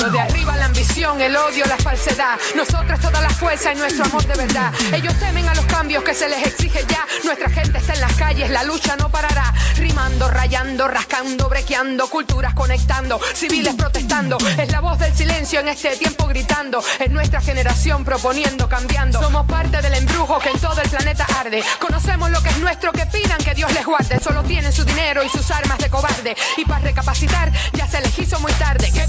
[0.00, 2.38] Lo de arriba la ambición, el odio, la falsedad.
[2.54, 4.72] Nosotras toda la fuerza y nuestro amor de verdad.
[4.92, 7.04] Ellos temen a los cambios que se les exige ya.
[7.24, 9.52] Nuestra gente está en las calles, la lucha no parará.
[9.76, 14.38] Rimando, rayando, rascando, brequeando, culturas conectando, civiles protestando.
[14.56, 16.82] Es la voz del silencio en este tiempo gritando.
[17.00, 19.20] Es nuestra generación proponiendo, cambiando.
[19.20, 21.62] Somos parte del embrujo que en todo el planeta arde.
[21.80, 24.20] Conocemos lo que es nuestro, que pidan que Dios les guarde.
[24.20, 26.36] Solo tienen su dinero y sus armas de cobarde.
[26.56, 28.90] Y para recapacitar ya se les hizo muy tarde.
[28.92, 29.08] Que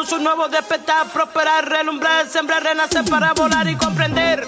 [0.00, 4.46] luz un nuevo despertar, prosperar, relumbrar, sembrar, renacer para volar y comprender.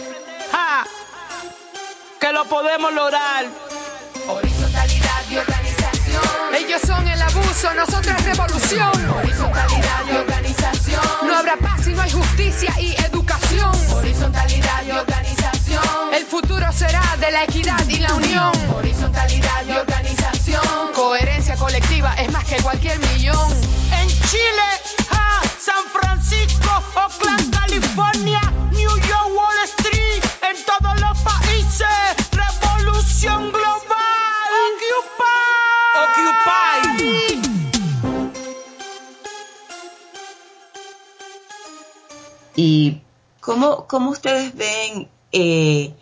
[2.18, 3.44] que lo podemos lograr.
[4.28, 6.54] Horizontalidad y organización.
[6.54, 9.10] Ellos son el abuso, nosotros revolución.
[9.10, 11.02] Horizontalidad y organización.
[11.26, 13.74] No habrá paz si no hay justicia y educación.
[13.94, 16.14] Horizontalidad y organización.
[16.14, 18.52] El futuro será de la equidad y la unión.
[18.74, 20.92] Horizontalidad y organización.
[20.94, 23.50] Coherencia colectiva es más que cualquier millón.
[24.00, 24.62] En Chile,
[43.88, 45.94] cómo, ustedes ven eh,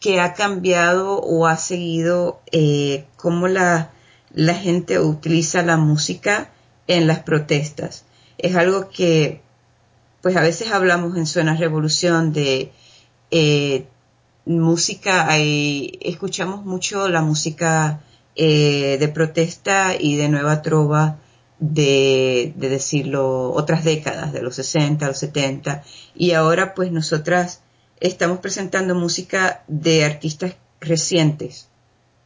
[0.00, 3.90] que ha cambiado o ha seguido eh, cómo la,
[4.32, 6.50] la gente utiliza la música
[6.86, 8.04] en las protestas?
[8.38, 9.40] Es algo que,
[10.22, 12.72] pues a veces hablamos en Suena Revolución de
[13.30, 13.86] eh,
[14.44, 18.00] música, hay, escuchamos mucho la música
[18.36, 21.18] eh, de protesta y de nueva trova
[21.58, 25.82] de, de, decirlo, otras décadas, de los 60, los 70,
[26.14, 27.62] y ahora pues nosotras
[28.00, 31.68] estamos presentando música de artistas recientes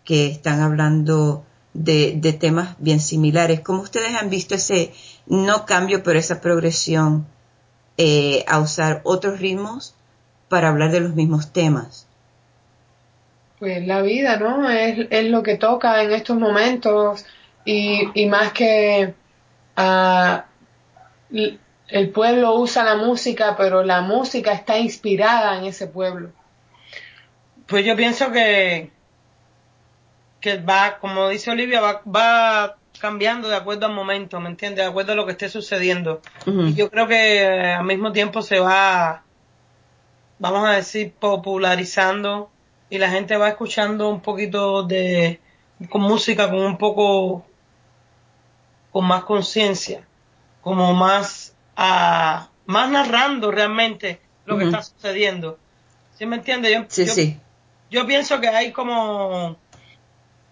[0.05, 3.61] que están hablando de, temas bien similares.
[3.61, 4.93] ¿Cómo ustedes han visto ese,
[5.26, 7.26] no cambio, pero esa progresión
[7.97, 9.95] eh, a usar otros ritmos
[10.49, 12.07] para hablar de los mismos temas?
[13.59, 14.68] Pues la vida, ¿no?
[14.70, 17.24] Es, es lo que toca en estos momentos
[17.71, 19.12] y, y más que
[19.77, 20.39] uh,
[21.89, 26.31] el pueblo usa la música, pero la música está inspirada en ese pueblo.
[27.66, 28.91] Pues yo pienso que,
[30.41, 34.87] que va, como dice Olivia, va, va cambiando de acuerdo al momento, ¿me entiendes?
[34.87, 36.23] De acuerdo a lo que esté sucediendo.
[36.47, 36.71] Uh -huh.
[36.71, 39.25] Y yo creo que al mismo tiempo se va,
[40.39, 42.51] vamos a decir, popularizando
[42.89, 45.39] y la gente va escuchando un poquito de,
[45.91, 47.45] con música, con un poco,
[48.99, 50.03] con más conciencia,
[50.61, 54.61] como más, uh, más narrando realmente lo uh -huh.
[54.61, 55.57] que está sucediendo.
[56.18, 56.72] ¿Sí me entiendes?
[56.72, 57.40] Yo, sí, yo, sí.
[57.92, 59.57] yo pienso que hay como,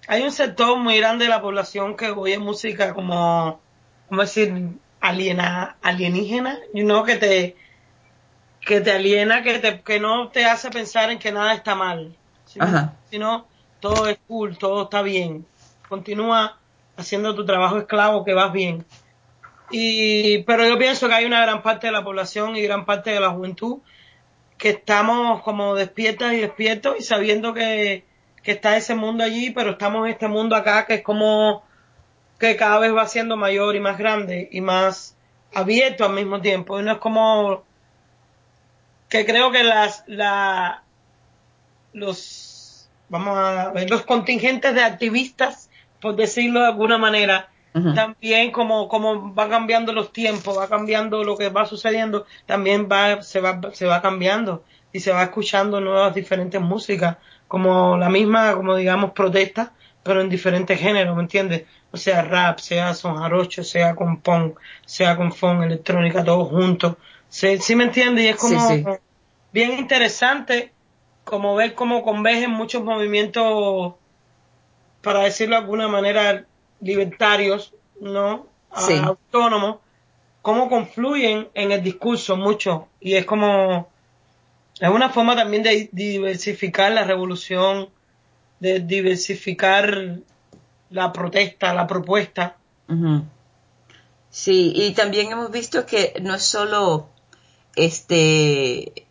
[0.06, 3.58] hay un sector muy grande de la población que oye música como,
[4.08, 4.68] como decir,
[5.00, 7.56] aliena, alienígena, you know, que te,
[8.60, 12.14] que te aliena, que te, que no te hace pensar en que nada está mal.
[13.10, 13.48] Sino,
[13.80, 15.44] todo es cool, todo está bien.
[15.88, 16.60] Continúa
[16.96, 18.84] haciendo tu trabajo esclavo que vas bien.
[19.70, 23.10] Y, pero yo pienso que hay una gran parte de la población y gran parte
[23.10, 23.78] de la juventud
[24.58, 28.04] que estamos como despiertas y despiertos y sabiendo que,
[28.42, 31.64] que está ese mundo allí, pero estamos en este mundo acá que es como
[32.38, 35.16] que cada vez va siendo mayor y más grande y más
[35.54, 36.78] abierto al mismo tiempo.
[36.78, 37.64] Y no es como
[39.08, 40.82] que creo que las, la,
[41.92, 45.65] los, vamos a ver, los contingentes de activistas,
[46.06, 47.94] por decirlo de alguna manera, uh -huh.
[47.96, 53.22] también como, como va cambiando los tiempos, va cambiando lo que va sucediendo, también va,
[53.22, 57.16] se va, se va cambiando y se va escuchando nuevas diferentes músicas,
[57.48, 59.72] como la misma, como digamos, protesta,
[60.04, 61.64] pero en diferentes géneros, ¿me entiendes?
[61.90, 66.94] O sea, rap, sea son jarocho, sea con punk, sea con funk, electrónica, todos juntos.
[67.28, 68.26] ¿Sí, ¿sí me entiendes?
[68.26, 68.90] Y es como sí, sí.
[69.50, 70.72] bien interesante
[71.24, 73.94] como ver cómo convergen muchos movimientos,
[75.06, 76.46] para decirlo de alguna manera,
[76.80, 78.48] libertarios, ¿no?
[78.76, 78.94] Sí.
[78.94, 79.76] Autónomos,
[80.42, 82.88] cómo confluyen en el discurso mucho.
[82.98, 83.88] Y es como,
[84.80, 87.88] es una forma también de diversificar la revolución,
[88.58, 90.16] de diversificar
[90.90, 92.56] la protesta, la propuesta.
[92.88, 93.22] Uh -huh.
[94.28, 97.10] Sí, y también hemos visto que no es solo
[97.76, 99.06] este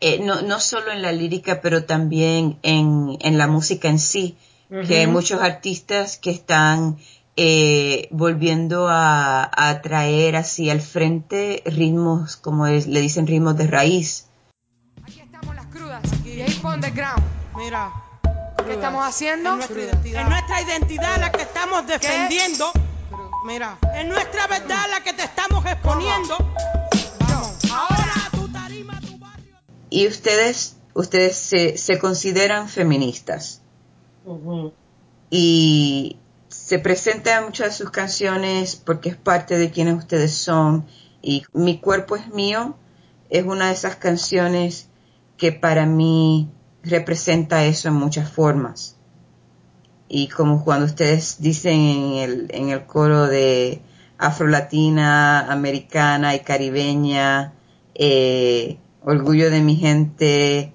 [0.00, 4.36] eh, no, no solo en la lírica, pero también en, en la música en sí,
[4.72, 4.86] uh -huh.
[4.86, 6.98] que hay muchos artistas que están
[7.36, 13.66] eh, volviendo a, a, traer así al frente ritmos, como es, le dicen ritmos de
[13.66, 14.26] raíz.
[15.02, 17.22] Aquí estamos las crudas, y ahí underground.
[17.56, 17.92] Mira.
[18.66, 19.50] ¿Qué estamos haciendo?
[19.50, 22.72] Es nuestra identidad, es nuestra identidad la que estamos defendiendo.
[22.72, 22.80] ¿Qué?
[23.44, 26.36] Mira, es nuestra verdad la que te estamos exponiendo.
[27.18, 29.56] Vamos, ahora tu tarima, tu barrio.
[29.90, 33.61] Y ustedes, ustedes se, se consideran feministas.
[35.30, 36.18] Y
[36.48, 40.86] se presentan muchas de sus canciones porque es parte de quienes ustedes son.
[41.22, 42.76] Y Mi cuerpo es mío
[43.32, 44.88] es una de esas canciones
[45.38, 46.50] que para mí
[46.82, 48.96] representa eso en muchas formas.
[50.06, 53.80] Y como cuando ustedes dicen en el, en el coro de
[54.18, 57.54] afrolatina, americana y caribeña,
[57.94, 60.74] eh, orgullo de mi gente,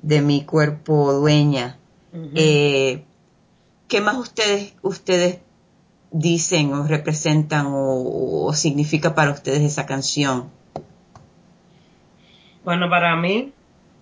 [0.00, 1.77] de mi cuerpo dueña.
[2.12, 3.04] Eh,
[3.88, 5.38] ¿Qué más ustedes, ustedes
[6.10, 10.50] dicen o representan o, significa para ustedes esa canción?
[12.64, 13.52] Bueno, para mí,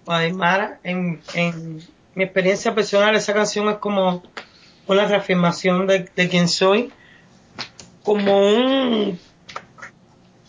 [0.06, 1.82] Aymara, en, en
[2.14, 4.22] mi experiencia personal, esa canción es como
[4.88, 6.92] una reafirmación de, de quién soy,
[8.02, 9.18] como un,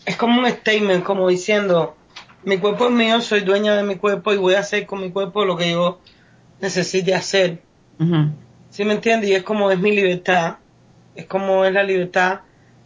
[0.04, 1.96] es como un statement, como diciendo,
[2.42, 5.12] mi cuerpo es mío, soy dueña de mi cuerpo y voy a hacer con mi
[5.12, 6.00] cuerpo lo que yo
[6.60, 7.62] necesite hacer.
[8.70, 9.30] ¿Sí me entiendes?
[9.30, 10.56] Y es como es mi libertad,
[11.14, 12.40] es como es la libertad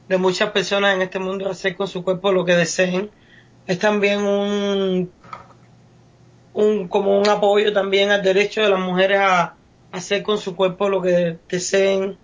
[0.09, 3.11] de muchas personas en este mundo hacer con su cuerpo lo que deseen.
[3.67, 5.11] Es también un,
[6.55, 9.55] un como un apoyo también al derecho de las mujeres a,
[9.93, 12.17] hacer con su cuerpo lo que deseen.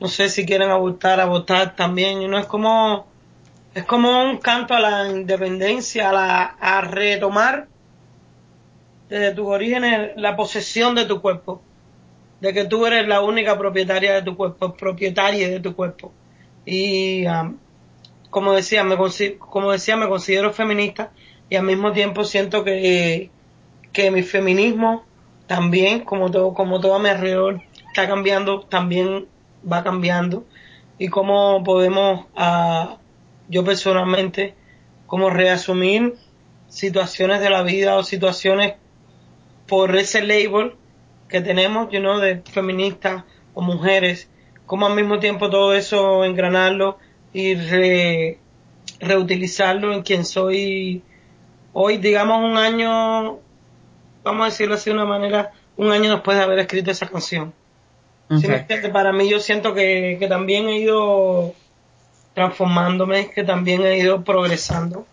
[0.00, 2.20] No sé si quieren abortar, abortar también.
[2.20, 3.06] Y no es como
[3.74, 7.68] es como un canto a la independencia, a, la, a retomar
[9.08, 11.62] desde tus orígenes la posesión de tu cuerpo,
[12.40, 16.12] de que tú eres la única propietaria de tu cuerpo, propietaria de tu cuerpo.
[16.64, 17.56] Y um,
[18.30, 18.96] como decía, me
[19.38, 21.10] como decía, me considero feminista
[21.48, 23.30] y al mismo tiempo siento que,
[23.92, 25.04] que mi feminismo
[25.46, 29.26] también, como todo, como todo a mi alrededor está cambiando, también
[29.70, 30.44] va cambiando
[30.98, 32.96] y cómo podemos uh,
[33.48, 34.54] yo personalmente
[35.06, 36.14] como reasumir
[36.68, 38.74] situaciones de la vida o situaciones
[39.66, 40.74] por ese label
[41.28, 44.28] que tenemos, you know, de feministas o mujeres,
[44.64, 46.98] como al mismo tiempo todo eso engranarlo
[47.32, 47.54] y
[49.00, 51.02] reutilizarlo en quien soy
[51.72, 53.38] hoy, digamos un año,
[54.22, 57.52] vamos a decirlo así de una manera, un año después de haber escrito esa canción.
[58.92, 61.54] Para mí yo siento que, que también he ido
[62.34, 65.06] transformándome, que también he ido progresando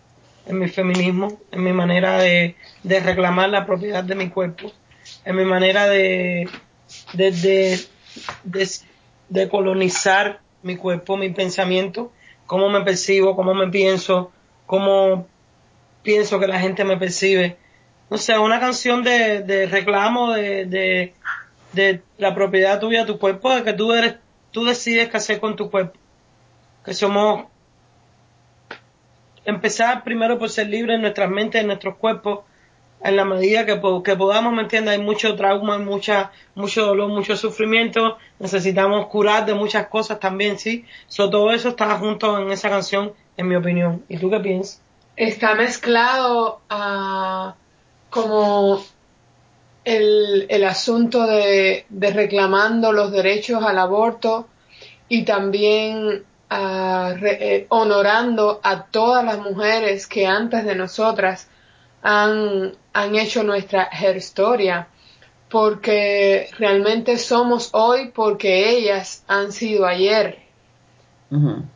[0.46, 4.72] en mi feminismo, en mi manera de, reclamar la propiedad de mi cuerpo,
[5.24, 6.48] en mi manera de,
[7.12, 7.78] de,
[9.28, 12.12] de, colonizar mi cuerpo, mi pensamiento,
[12.46, 14.32] cómo me percibo, cómo me pienso,
[14.66, 15.26] cómo
[16.02, 17.56] pienso que la gente me percibe.
[18.10, 21.14] No sé, una canción de, de reclamo de, de,
[21.72, 24.16] de la propiedad tuya de tu cuerpo, de que tú eres,
[24.50, 25.98] tú decides qué hacer con tu cuerpo
[26.84, 27.46] que somos
[29.44, 32.40] empezar primero por ser libres en nuestras mentes, en nuestros cuerpos,
[33.02, 34.92] en la medida que, que podamos, ¿me entiendes?
[34.92, 40.86] Hay mucho trauma, mucha, mucho dolor, mucho sufrimiento, necesitamos curar de muchas cosas también, ¿sí?
[41.06, 44.02] So, todo eso está junto en esa canción, en mi opinión.
[44.08, 44.80] ¿Y tú qué piensas?
[45.16, 47.54] Está mezclado a
[48.08, 48.82] como
[49.84, 54.48] el, el asunto de reclamando los derechos al aborto
[55.08, 56.24] y también
[57.22, 61.48] eh, honorando a todas las mujeres que antes de nosotras
[62.02, 64.88] han, han hecho nuestra historia,
[65.48, 70.44] porque realmente somos hoy porque ellas han sido ayer.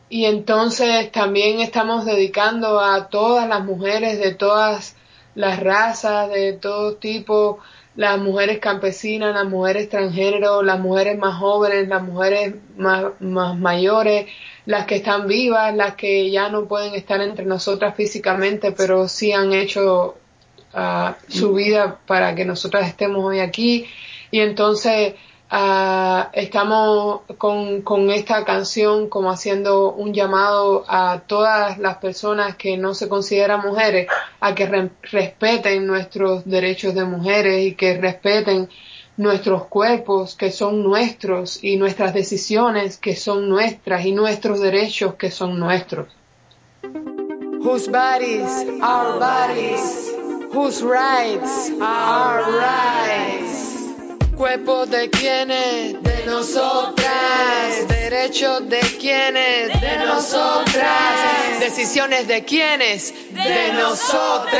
[0.09, 4.95] Y entonces también estamos dedicando a todas las mujeres de todas
[5.35, 7.59] las razas, de todo tipo,
[7.95, 14.27] las mujeres campesinas, las mujeres transgénero, las mujeres más jóvenes, las mujeres más, más mayores,
[14.69, 19.31] las que están vivas, las que ya no pueden estar entre nosotras físicamente, pero sí
[19.31, 20.15] han hecho
[20.75, 23.87] uh, su vida para que nosotras estemos hoy aquí.
[24.29, 25.15] Y entonces
[25.51, 32.77] uh, estamos con, con esta canción como haciendo un llamado a todas las personas que
[32.77, 34.05] no se consideran mujeres
[34.39, 38.69] a que respeten nuestros derechos de mujeres y que respeten
[39.19, 45.29] nuestros cuerpos que son nuestros y nuestras decisiones que son nuestras y nuestros derechos que
[45.29, 46.07] son nuestros.
[47.61, 48.49] Whose bodies
[48.81, 50.15] are bodies,
[50.53, 53.49] whose rights are rights.
[54.37, 57.87] Cuerpos de quienes, de nosotras.
[57.89, 61.59] Derechos de quienes, de nosotras.
[61.59, 64.59] Decisiones de quienes, de nosotras.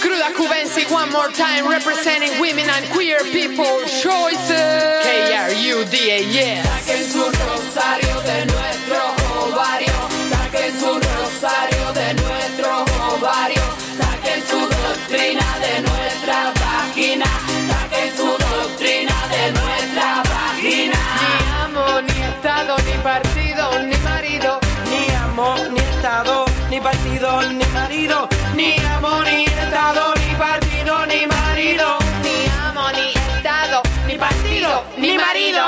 [0.00, 5.02] Cruda Cubensi, one more time, representing women and queer people choices.
[5.02, 6.62] K-R-U-D-A, yeah.
[6.62, 9.00] Saquen su rosario de nuestro
[9.42, 9.98] ovario,
[10.30, 13.64] saquen su rosario de nuestro ovario,
[13.98, 17.26] saquen su doctrina de nuestra vagina,
[17.70, 20.98] saquen su doctrina de nuestra vagina.
[21.20, 21.34] Ni
[21.64, 28.28] amo, ni estado, ni partido, ni marido, ni amo, ni estado, ni partido, ni marido,
[28.58, 31.96] ni amo, ni estado, ni partido, ni marido.
[32.24, 32.36] Ni
[32.66, 33.06] amo, ni
[33.36, 35.62] estado, ni partido, ni marido.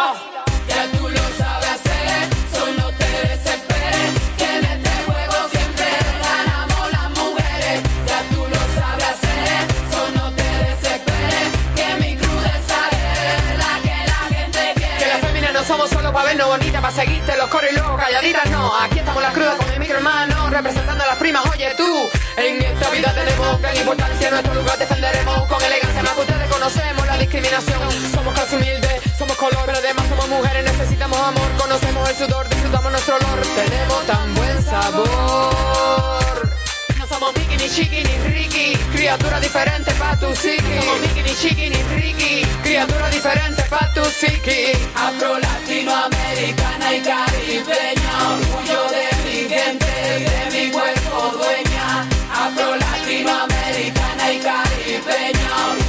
[0.67, 4.11] Ya tú lo sabes hacer, solo te desesperes.
[4.37, 5.87] Que en este juego siempre
[6.27, 7.79] ganamos las mujeres.
[8.11, 9.61] Ya tú lo sabes hacer,
[9.95, 11.49] solo te desesperes.
[11.77, 14.99] Que mi crudeza es la que la gente quiere.
[14.99, 17.97] Que las féminas no somos solo para vernos bonitas, para seguirte los coros y luego
[17.97, 18.75] calladitas no.
[18.83, 22.11] Aquí estamos las crudas con mi micro hermano, representando a las primas, oye tú.
[22.37, 26.49] En esta vida tenemos gran importancia, en nuestro lugar defenderemos con elegancia más que ustedes
[26.49, 27.81] conocemos la discriminación.
[28.15, 32.91] Somos clase humilde, somos color, pero además somos mujeres, necesitamos amor, conocemos el sudor, disfrutamos
[32.91, 36.51] nuestro olor, tenemos tan buen sabor.
[36.99, 40.81] No somos Mickey, ni Chiqui, ni Ricky, criatura diferente pa' tu psiqui.
[40.81, 44.73] Somos Mickey, ni Chiqui, ni Ricky, criatura diferente pa' tu psiqui.
[44.97, 52.10] Afro latinoamericana y caribeña, orgullo de mi gente de mi cuerpo dueña.
[52.41, 55.80] Afro latinoamericana y caribeña,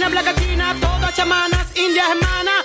[0.00, 2.59] heroína, blanca china, todas chamanas, indias hermanas,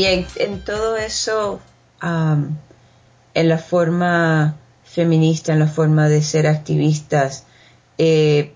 [0.00, 1.60] Y en, todo eso,
[2.00, 2.56] am,
[3.34, 7.44] en la forma feminista, en la forma de ser activistas,
[7.98, 8.54] eh,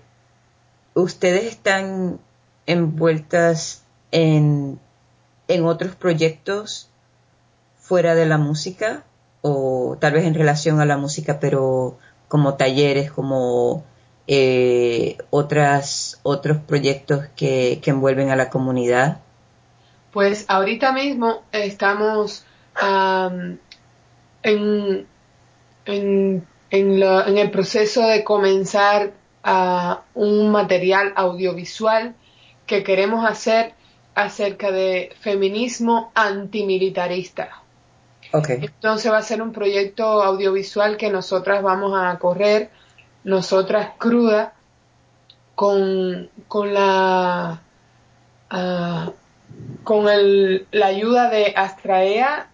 [0.95, 2.19] ¿ustedes están
[2.65, 4.79] envueltas en,
[5.47, 6.89] en otros proyectos
[7.77, 9.03] fuera de la música?
[9.43, 13.83] O tal vez en relación a la música, pero como talleres, como
[14.25, 19.21] eh, otras, otros proyectos que, que envuelven a la comunidad.
[20.15, 23.57] Pues ahorita mismo estamos am,
[24.43, 25.05] en,
[25.85, 29.11] en, en, la- en el proceso de comenzar
[29.43, 32.15] a un material audiovisual
[32.65, 33.73] que queremos hacer
[34.15, 37.49] acerca de feminismo antimilitarista.
[38.31, 38.51] Ok.
[38.51, 42.69] Entonces va a ser un proyecto audiovisual que nosotras vamos a correr,
[43.25, 44.53] nosotras cruda,
[45.55, 47.59] con, con la
[48.49, 49.11] ah,
[49.83, 52.49] con el, la ayuda de Astraea,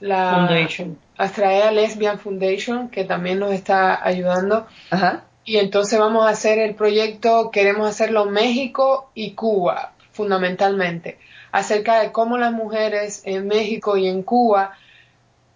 [0.00, 0.98] la Foundation.
[1.18, 4.66] Astraea Lesbian Foundation, que también nos está ayudando.
[4.90, 5.24] Ajá.
[5.44, 11.18] Y entonces vamos a hacer el proyecto, queremos hacerlo en México y Cuba, fundamentalmente,
[11.50, 14.72] acerca de cómo las mujeres en México y en Cuba,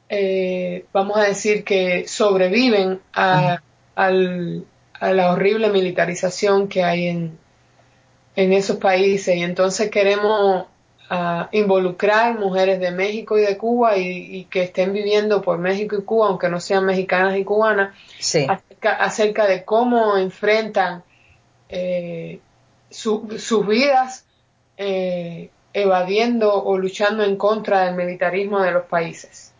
[0.08, 3.60] eh, vamos a decir que sobreviven a,
[3.94, 4.64] al-
[5.00, 7.38] a la horrible militarización que hay en,
[8.34, 9.36] en esos países.
[9.36, 10.66] Y entonces queremos
[11.10, 15.96] ah, involucrar mujeres de México y de Cuba y, y que estén viviendo por México
[15.96, 18.46] y Cuba, aunque no sean mexicanas y cubanas, Sí.
[18.48, 21.02] acerca, acerca de cómo enfrentan
[21.68, 22.40] eh,
[22.90, 24.24] su- sus vidas
[24.76, 29.52] eh, evadiendo o luchando en contra del militarismo de los países.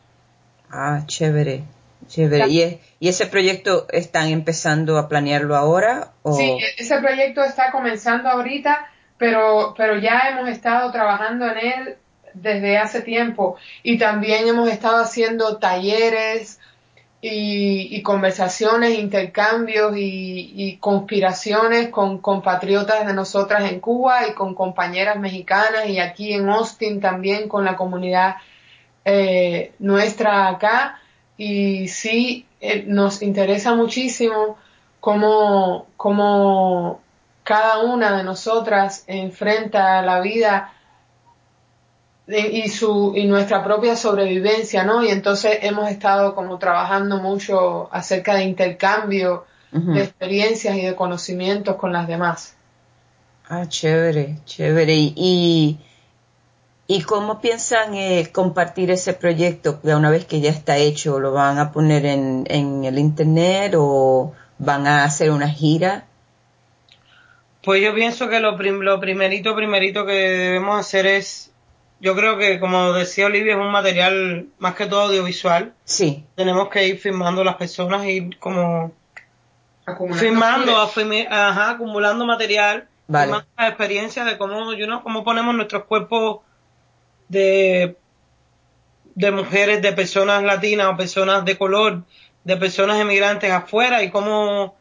[0.70, 1.62] Ah, chévere.
[2.08, 2.48] Chévere.
[2.48, 6.12] ¿Y, es- ¿Y ese proyecto están empezando a planearlo ahora?
[6.22, 6.34] O...
[6.34, 8.86] Sí, ese proyecto está comenzando ahorita,
[9.18, 11.96] pero, pero ya hemos estado trabajando en él
[12.34, 13.56] desde hace tiempo.
[13.82, 16.60] Y también hemos estado haciendo talleres
[17.20, 24.54] y, y conversaciones, intercambios y, y conspiraciones con compatriotas de nosotras en Cuba y con
[24.54, 28.36] compañeras mexicanas y aquí en Austin también con la comunidad
[29.04, 31.00] eh, nuestra acá.
[31.38, 34.56] Y sí eh, nos interesa muchísimo
[35.00, 37.00] cómo, cómo
[37.46, 40.72] cada una de nosotras enfrenta la vida
[42.26, 45.04] y su y nuestra propia sobrevivencia, ¿no?
[45.04, 51.76] Y entonces hemos estado como trabajando mucho acerca de intercambio de experiencias y de conocimientos
[51.76, 52.56] con las demás.
[53.48, 54.94] Ah, chévere, chévere.
[54.94, 55.78] Y, y
[56.88, 61.20] ¿Y cómo piensan eh, compartir ese proyecto una vez que ya está hecho?
[61.20, 66.06] ¿Lo van a poner en, en el internet o van a hacer una gira?
[67.66, 71.52] Pues yo pienso que lo, lo primerito, primerito que debemos hacer es,
[71.98, 75.74] yo creo que como decía Olivia, es un material más que todo audiovisual.
[75.82, 76.24] Sí.
[76.36, 78.92] Tenemos que ir filmando las personas y como
[80.14, 83.32] filmando, ajá, acumulando material, vale.
[83.32, 86.42] las experiencias de cómo, you know, cómo ponemos nuestros cuerpos
[87.28, 87.96] de,
[89.16, 92.04] de mujeres, de personas latinas o personas de color,
[92.44, 94.75] de personas emigrantes afuera y cómo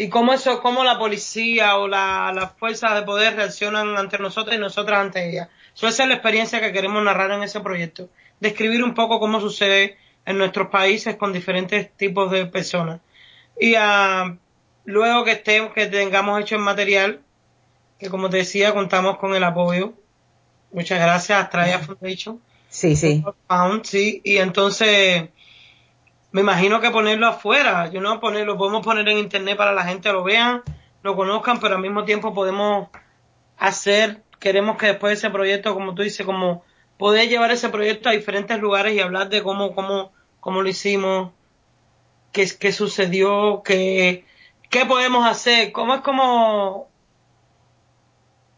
[0.00, 4.56] y cómo eso, cómo la policía o la, las fuerzas de poder reaccionan ante nosotros
[4.56, 5.48] y nosotras ante ellas.
[5.74, 8.08] esa es la experiencia que queremos narrar en ese proyecto.
[8.40, 13.02] Describir un poco cómo sucede en nuestros países con diferentes tipos de personas.
[13.60, 14.38] Y uh,
[14.86, 17.20] luego que estemos, que tengamos hecho el material,
[17.98, 19.92] que como te decía, contamos con el apoyo
[20.72, 22.40] Muchas gracias, Astraya Foundation.
[22.70, 23.22] Sí, sí.
[23.82, 25.28] sí, y entonces
[26.32, 30.12] me imagino que ponerlo afuera, yo no ponerlo, podemos poner en internet para la gente
[30.12, 30.62] lo vean,
[31.02, 32.88] lo conozcan, pero al mismo tiempo podemos
[33.58, 36.64] hacer, queremos que después de ese proyecto, como tú dices, como
[36.98, 41.32] poder llevar ese proyecto a diferentes lugares y hablar de cómo, cómo, cómo lo hicimos,
[42.32, 44.24] qué, qué sucedió, qué,
[44.68, 46.88] qué podemos hacer, cómo es como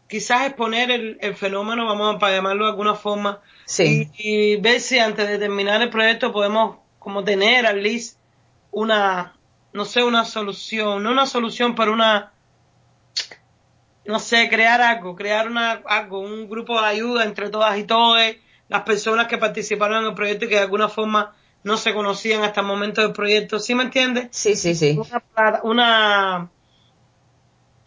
[0.07, 4.11] quizás exponer el, el fenómeno, vamos a llamarlo de alguna forma, sí.
[4.15, 8.17] y, ver si antes de terminar el proyecto podemos como tener al least
[8.71, 9.35] una,
[9.73, 12.31] no sé, una solución, no una solución, pero una,
[14.05, 18.19] no sé, crear algo, crear una, algo, un grupo de ayuda entre todas y todos,
[18.69, 22.43] las personas que participaron en el proyecto y que de alguna forma no se conocían
[22.43, 24.27] hasta el momento del proyecto, ¿sí me entiendes?
[24.31, 24.97] Sí, sí, sí.
[24.97, 26.49] Una, una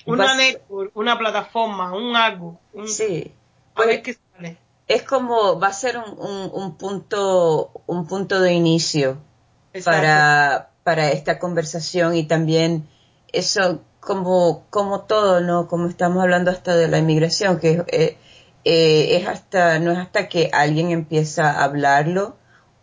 [0.06, 2.60] una network, una plataforma, un algo.
[2.86, 3.32] sí.
[3.74, 4.25] A ver qué sale.
[4.88, 9.18] Es como, va a ser un, un, un punto, un punto de inicio
[9.84, 12.88] para, para esta conversación y también
[13.32, 15.66] eso como, como todo, ¿no?
[15.66, 18.16] Como estamos hablando hasta de la inmigración, que eh,
[18.64, 22.36] eh, es hasta, no es hasta que alguien empieza a hablarlo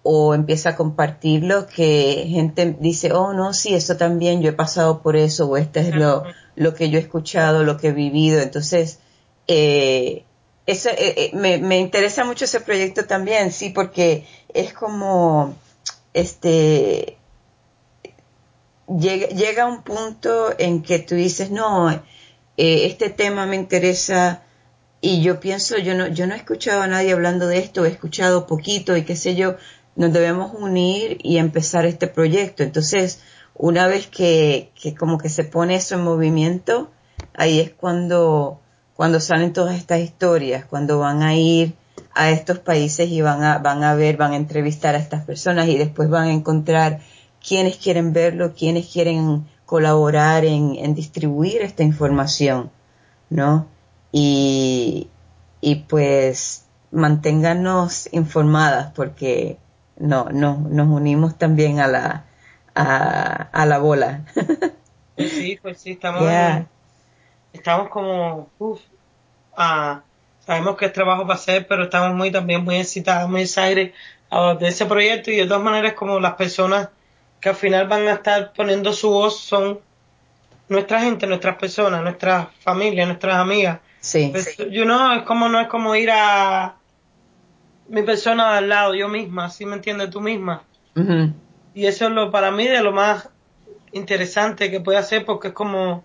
[0.03, 5.01] o empieza a compartirlo que gente dice, oh no, sí, eso también, yo he pasado
[5.01, 6.23] por eso, o este es lo,
[6.55, 8.41] lo que yo he escuchado, lo que he vivido.
[8.41, 8.99] Entonces,
[9.47, 10.25] eh,
[10.65, 15.55] eso, eh, eh, me, me, interesa mucho ese proyecto también, sí, porque es como,
[16.13, 17.17] este,
[18.87, 22.01] llega, llega un punto en que tú dices, no, eh,
[22.57, 24.43] este tema me interesa
[25.01, 27.89] y yo pienso, yo no, yo no he escuchado a nadie hablando de esto, he
[27.89, 29.57] escuchado poquito y qué sé yo,
[29.95, 32.63] nos debemos unir y empezar este proyecto.
[32.63, 33.19] Entonces,
[33.53, 36.89] una vez que, que como que se pone eso en movimiento,
[37.33, 38.61] ahí es cuando,
[38.95, 41.73] cuando salen todas estas historias, cuando van a ir
[42.13, 45.67] a estos países y van a, van a ver, van a entrevistar a estas personas
[45.67, 46.99] y después van a encontrar
[47.45, 52.71] quienes quieren verlo, quienes quieren colaborar en, en distribuir esta información,
[53.29, 53.67] ¿no?
[54.11, 55.09] Y,
[55.61, 59.57] y pues manténganos informadas porque
[59.97, 62.25] no, no, nos unimos también a la,
[62.75, 64.25] a, a la bola.
[65.15, 66.23] pues sí, pues sí, estamos,
[67.53, 68.81] estamos como, uff,
[69.55, 70.01] ah,
[70.45, 73.93] sabemos que es trabajo para hacer, pero estamos muy también muy excitados, muy excited
[74.31, 76.89] uh, de ese proyecto y de todas maneras como las personas
[77.39, 79.79] que al final van a estar poniendo su voz son
[80.69, 83.79] nuestra gente, nuestras personas, nuestras familias, nuestras amigas.
[83.99, 84.29] Sí.
[84.31, 86.75] Pues, you know, es como no es como ir a
[87.87, 90.09] mi persona al lado, yo misma, ¿sí me entiendes?
[90.09, 90.63] Tú misma.
[91.73, 93.29] Y eso es lo para mí de lo más
[93.91, 96.03] interesante que puede hacer porque es como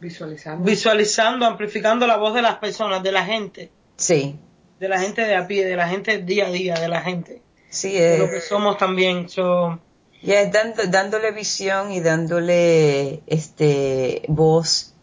[0.00, 3.70] visualizando, visualizando, amplificando la voz de las personas, de la gente.
[3.96, 4.38] Sí.
[4.78, 7.42] De la gente de a pie, de la gente día a día, de la gente.
[7.68, 9.28] Sí, es, de lo que somos también.
[9.28, 9.80] So,
[10.22, 14.94] ya es dando, dándole visión y dándole este voz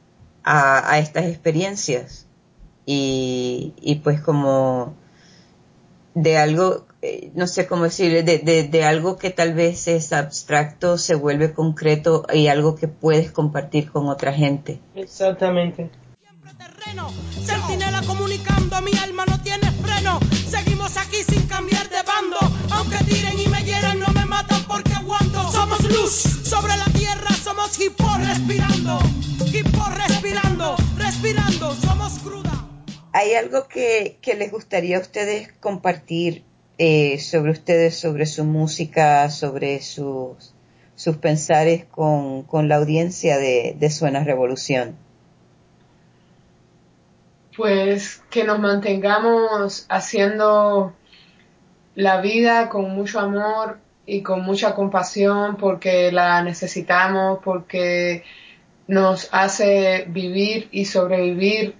[0.44, 2.28] a, a estas experiencias.
[2.86, 4.96] Y, y pues como
[6.14, 10.12] de algo, eh, no sé cómo decir, de, de, de, algo que tal vez es
[10.12, 14.80] abstracto, se vuelve concreto y algo que puedes compartir con otra gente.
[14.96, 15.92] Exactamente.
[16.20, 17.12] Siempre terreno,
[17.44, 20.20] sentinela comunicando, mi alma no tiene freno.
[20.50, 22.38] Seguimos aquí sin cambiar de bando,
[22.72, 25.52] aunque tiren y me hieran, no me matan porque aguanto.
[25.52, 29.00] Somos luz sobre la tierra, somos hip hop respirando,
[29.54, 32.66] hip hop respirando, respirando, somos cruda.
[33.14, 36.44] ¿Hay algo que, que, les gustaría a ustedes compartir
[36.78, 40.54] eh, sobre ustedes, sobre su música, sobre sus,
[40.96, 44.96] sus pensares con, con la audiencia de, de Suena Revolución?
[47.56, 50.94] Pues que nos mantengamos haciendo
[51.96, 58.24] la vida con mucho amor y con mucha compasión porque la necesitamos, porque
[58.88, 61.76] nos hace vivir y sobrevivir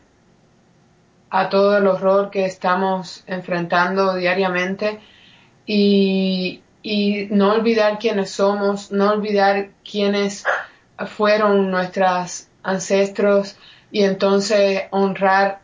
[1.30, 5.00] a todo el horror que estamos enfrentando diariamente.
[5.66, 6.62] Y,
[7.32, 10.44] no olvidar quiénes somos, no olvidar quiénes
[11.08, 13.58] fueron nuestros ancestros
[13.92, 15.62] y entonces honrar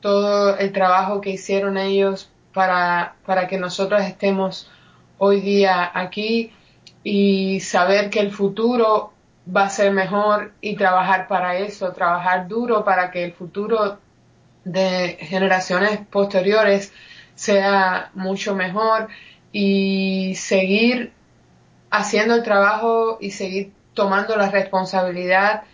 [0.00, 4.68] todo el trabajo que hicieron ellos para, para que nosotros estemos
[5.18, 6.52] hoy día aquí
[7.04, 9.12] y saber que el futuro
[9.54, 13.98] va a ser mejor y trabajar para eso, trabajar duro para que el futuro
[14.64, 16.92] de generaciones posteriores
[17.34, 19.08] sea mucho mejor
[19.52, 21.12] y seguir
[21.90, 25.64] haciendo el trabajo y seguir tomando la responsabilidad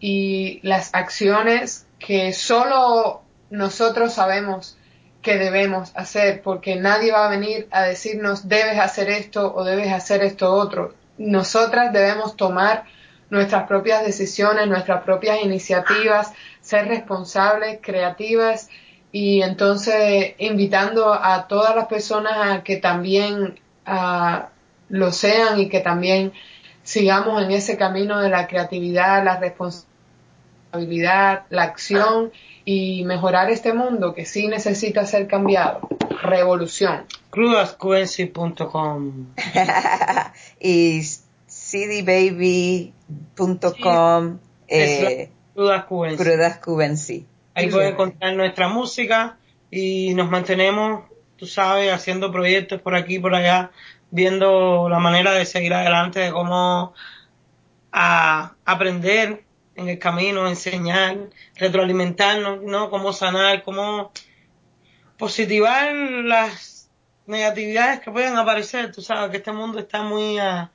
[0.00, 4.76] y las acciones que solo nosotros sabemos
[5.22, 9.92] que debemos hacer, porque nadie va a venir a decirnos debes hacer esto o debes
[9.92, 10.94] hacer esto otro.
[11.16, 12.84] Nosotras debemos tomar
[13.30, 16.32] nuestras propias decisiones, nuestras propias iniciativas,
[16.62, 18.70] ser responsables, creativas
[19.10, 23.60] y entonces invitando a todas las personas a que también
[24.88, 26.32] lo sean y que también
[26.82, 32.32] sigamos en ese camino de la creatividad, la responsabilidad, la acción
[32.64, 35.86] y mejorar este mundo que sí necesita ser cambiado.
[36.22, 37.04] Revolución.
[37.30, 39.26] crudascuency.com
[40.60, 41.02] y
[41.48, 42.92] cdbaby.com
[44.68, 47.26] eh, crudascubency.
[47.54, 49.38] Ahí pueden encontrar nuestra música
[49.70, 51.04] y nos mantenemos,
[51.36, 53.70] tú sabes, haciendo proyectos por aquí y por allá,
[54.10, 56.94] viendo la manera de seguir adelante, de cómo
[57.92, 59.44] a aprender
[59.74, 62.90] en el camino, enseñar, retroalimentarnos, ¿no?
[62.90, 64.12] Cómo sanar, cómo
[65.18, 66.90] positivar las
[67.26, 68.92] negatividades que pueden aparecer.
[68.92, 70.68] Tú sabes que este mundo está muy, uh,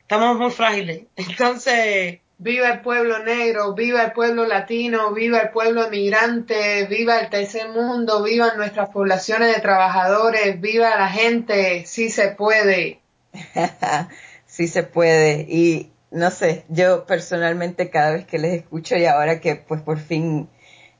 [0.00, 1.04] estamos muy frágiles.
[1.16, 7.30] Entonces, Viva el pueblo negro, viva el pueblo latino, viva el pueblo emigrante, viva el
[7.30, 13.00] tercer mundo, viva nuestras poblaciones de trabajadores, viva la gente, sí se puede.
[14.46, 15.46] sí se puede.
[15.48, 19.98] Y no sé, yo personalmente cada vez que les escucho y ahora que pues por
[19.98, 20.48] fin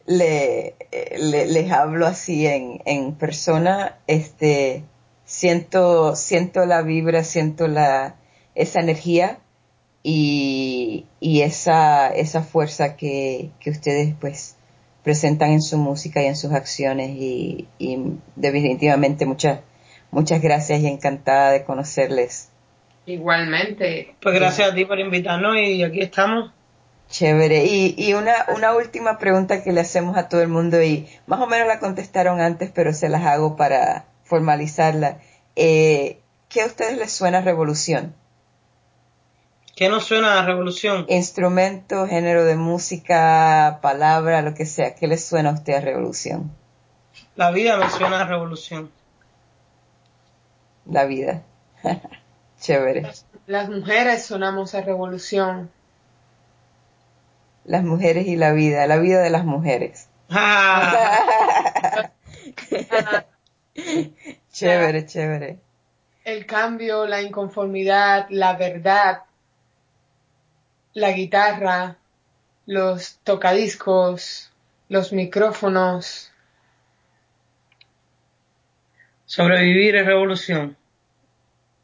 [0.07, 0.74] le,
[1.20, 4.84] les hablo así en, en persona, este,
[5.24, 8.16] siento, siento la vibra, siento la,
[8.55, 9.39] esa energía
[10.11, 14.56] y, y esa, esa fuerza que, que ustedes pues
[15.04, 17.98] presentan en su música y en sus acciones y, y
[18.34, 19.61] definitivamente muchas,
[20.11, 22.48] muchas gracias y encantada de conocerles.
[23.04, 24.14] Igualmente.
[24.22, 26.52] Pues gracias a ti por invitarnos y aquí estamos.
[27.11, 27.66] Chévere.
[27.66, 31.38] Y, y una, una última pregunta que le hacemos a todo el mundo y más
[31.40, 35.18] o menos la contestaron antes, pero se las hago para formalizarla.
[35.54, 38.14] Eh, ¿Qué a ustedes les suena revolución?
[39.79, 41.07] ¿Qué nos suena a revolución?
[41.09, 44.97] Instrumento, género de música, palabra, lo que sea.
[44.97, 46.51] ¿Qué les suena a usted a revolución?
[47.37, 48.91] La vida me suena a revolución.
[50.85, 51.45] La vida.
[52.61, 53.09] Chévere.
[53.47, 55.70] Las, mujeres sonamos a revolución.
[57.64, 60.09] Las mujeres y la vida, la vida de las mujeres.
[64.51, 65.61] chévere, chévere.
[66.24, 69.22] El cambio, la inconformidad, la verdad,
[70.99, 71.96] la guitarra,
[72.66, 74.51] los tocadiscos,
[74.88, 76.32] los micrófonos.
[79.24, 80.76] Sobrevivir es revolución.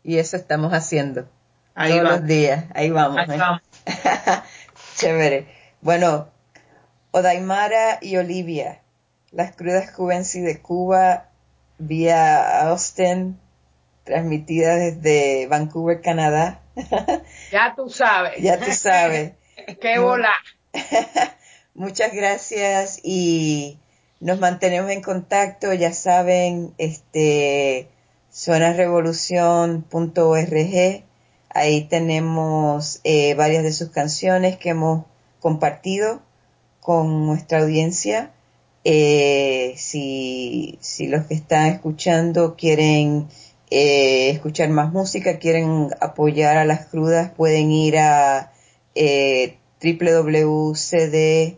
[0.03, 1.29] Y eso estamos haciendo.
[1.75, 2.65] todos los días.
[2.75, 3.19] Ahí vamos.
[3.19, 3.39] Ahí ¿eh?
[3.39, 3.63] vamos.
[4.97, 5.47] Chévere.
[5.81, 6.29] Bueno,
[7.11, 8.81] Odaimara y Olivia,
[9.31, 11.29] las crudas Cubensi de Cuba,
[11.79, 13.39] vía Austin,
[14.05, 16.61] transmitida desde Vancouver, Canadá.
[17.51, 18.41] Ya tú sabes.
[18.41, 19.33] Ya tú sabes.
[19.81, 20.33] Qué bola.
[21.75, 23.79] Muchas gracias y
[24.21, 27.89] nos mantenemos en contacto, ya saben, este
[28.31, 31.05] sonasrevolución.org,
[31.51, 35.05] ahí tenemos eh, varias de sus canciones que hemos
[35.41, 36.23] compartido
[36.81, 38.33] con nuestra audiencia.
[38.85, 43.29] Eh, si, si los que están escuchando quieren
[43.77, 48.53] eh, escuchar más música, quieren apoyar a las crudas, pueden ir a
[48.95, 51.57] eh, www.cdbaby.com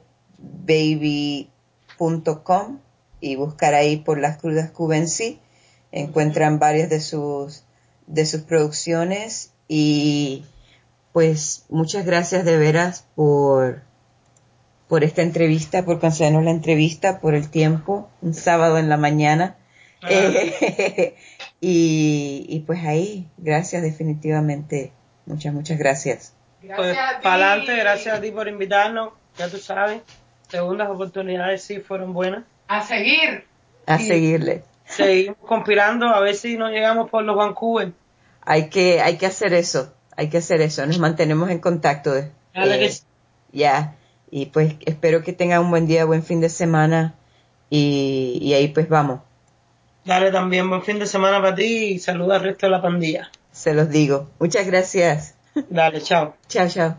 [3.20, 5.40] y buscar ahí por las crudas Cubensi.
[5.92, 7.64] Encuentran varias de sus,
[8.06, 10.46] de sus producciones y
[11.12, 13.82] pues muchas gracias de veras por,
[14.88, 19.58] por esta entrevista, por concedernos la entrevista, por el tiempo, un sábado en la mañana.
[20.02, 20.08] Ah.
[21.60, 24.92] Y, y pues ahí, gracias definitivamente.
[25.26, 26.34] Muchas, muchas gracias.
[26.74, 30.02] Pues para adelante, gracias a ti por invitarnos, ya tú sabes,
[30.48, 32.44] segundas oportunidades sí fueron buenas.
[32.68, 33.44] A seguir.
[33.86, 34.64] A seguirle.
[34.84, 37.92] Seguimos conspirando a ver si nos llegamos por los Vancouver.
[38.42, 42.16] Hay que, hay que hacer eso, hay que hacer eso, nos mantenemos en contacto.
[42.16, 42.92] Eh,
[43.52, 43.96] ya,
[44.30, 47.14] y pues espero que tengan un buen día, buen fin de semana
[47.70, 49.20] y, y ahí pues vamos.
[50.06, 53.28] Dale también, buen fin de semana para ti y saluda al resto de la pandilla.
[53.50, 54.30] Se los digo.
[54.38, 55.34] Muchas gracias.
[55.68, 56.36] Dale, chao.
[56.46, 56.96] Chao, chao.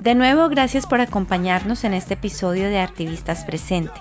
[0.00, 3.92] De nuevo, gracias por acompañarnos en este episodio de Activistas Presente.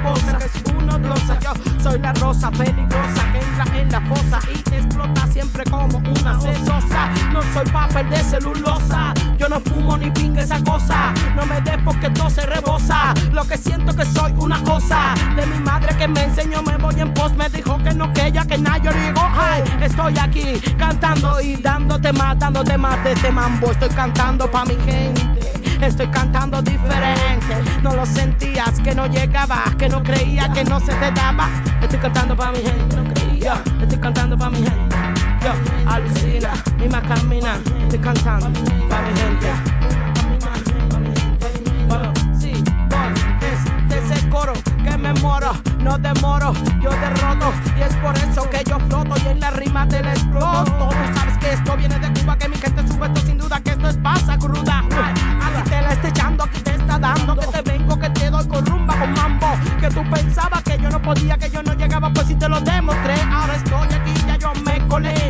[0.03, 0.83] que está babosa, que es uno
[1.39, 6.39] yo soy la rosa peligrosa que entra en la fosa y explota siempre como una
[6.39, 11.13] cesosa, no soy papel de celulosa, yo no fumo ni pingue esa cosa.
[11.35, 13.13] No me des porque todo se rebosa.
[13.31, 15.15] Lo que siento que soy una cosa.
[15.35, 17.35] De mi madre que me enseñó, me voy en pos.
[17.35, 18.77] Me dijo que no, que ella, que nada.
[18.77, 23.71] Yo digo, ay, estoy aquí cantando y dándote más, dándote más de este mambo.
[23.71, 25.42] Estoy cantando pa' mi gente.
[25.81, 27.55] Estoy cantando diferente.
[27.81, 31.49] No lo sentías, que no llegaba, que no creía, que no se te daba.
[31.81, 33.61] Estoy cantando pa' mi gente, no creía.
[33.81, 34.95] Estoy cantando pa' mi gente.
[35.41, 35.51] Yo,
[35.91, 38.47] alucina, misma camina, estoy cantando
[38.89, 39.47] pa' mi gente.
[42.39, 42.63] Sí,
[42.99, 43.13] por
[43.89, 44.53] de ese coro
[44.83, 47.53] que me moro, no demoro, yo derroto.
[47.77, 50.89] Y es por eso que yo floto y en la rima te la exploto.
[50.89, 53.71] Tú sabes que esto viene de Cuba, que mi gente sube esto sin duda, que
[53.71, 54.83] esto es pasa cruda.
[55.65, 58.65] Te la estoy echando, aquí te está dando, que te vengo, que te doy con
[58.65, 59.47] rumba, con mambo.
[59.79, 62.59] Que tú pensabas que yo no podía, que yo no llegaba, pues si te lo
[62.61, 63.15] demostré.
[63.31, 64.73] Ahora estoy aquí, ya yo me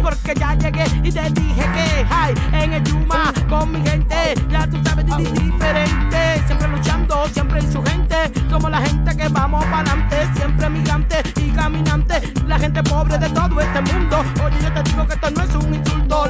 [0.01, 4.67] porque ya llegué y te dije que hay en el Yuma con mi gente, ya
[4.67, 10.69] tú sabes, diferente, siempre luchando, siempre insurgente, somos la gente que vamos para adelante, siempre
[10.69, 14.17] migrante y caminante, la gente pobre de todo este mundo.
[14.43, 16.29] Oye, yo te digo que esto no es un insulto,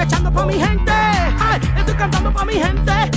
[0.00, 0.92] estoy echando pa' mi gente,
[1.76, 3.10] estoy cantando pa' mi gente,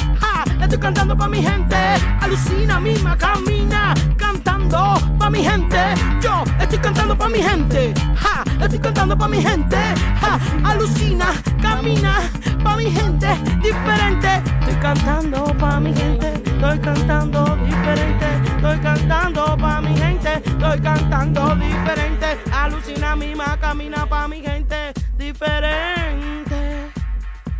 [0.61, 1.77] estoy cantando pa' mi gente,
[2.19, 5.79] alucina, misma camina, cantando pa' mi gente.
[6.21, 7.93] Yo estoy cantando pa' mi gente.
[8.21, 9.77] Ja, estoy cantando pa' mi gente.
[10.21, 11.27] Ja, alucina,
[11.61, 12.19] camina
[12.63, 13.27] pa' mi gente.
[13.61, 14.41] Diferente.
[14.59, 16.34] Estoy cantando pa' mi gente.
[16.45, 18.27] Estoy cantando diferente.
[18.57, 20.41] Estoy cantando pa' mi gente.
[20.45, 22.38] Estoy cantando diferente.
[22.51, 24.93] Alucina, mima, camina pa' mi gente.
[25.24, 26.91] Diferente.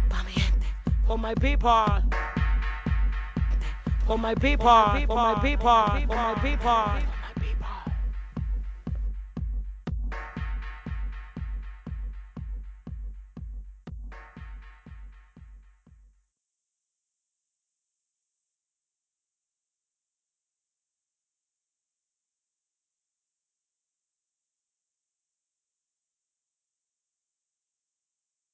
[0.10, 0.68] Pa' mi gente.
[1.08, 2.04] For my people.
[4.06, 4.68] For my people,
[5.08, 7.23] for my people, for my people.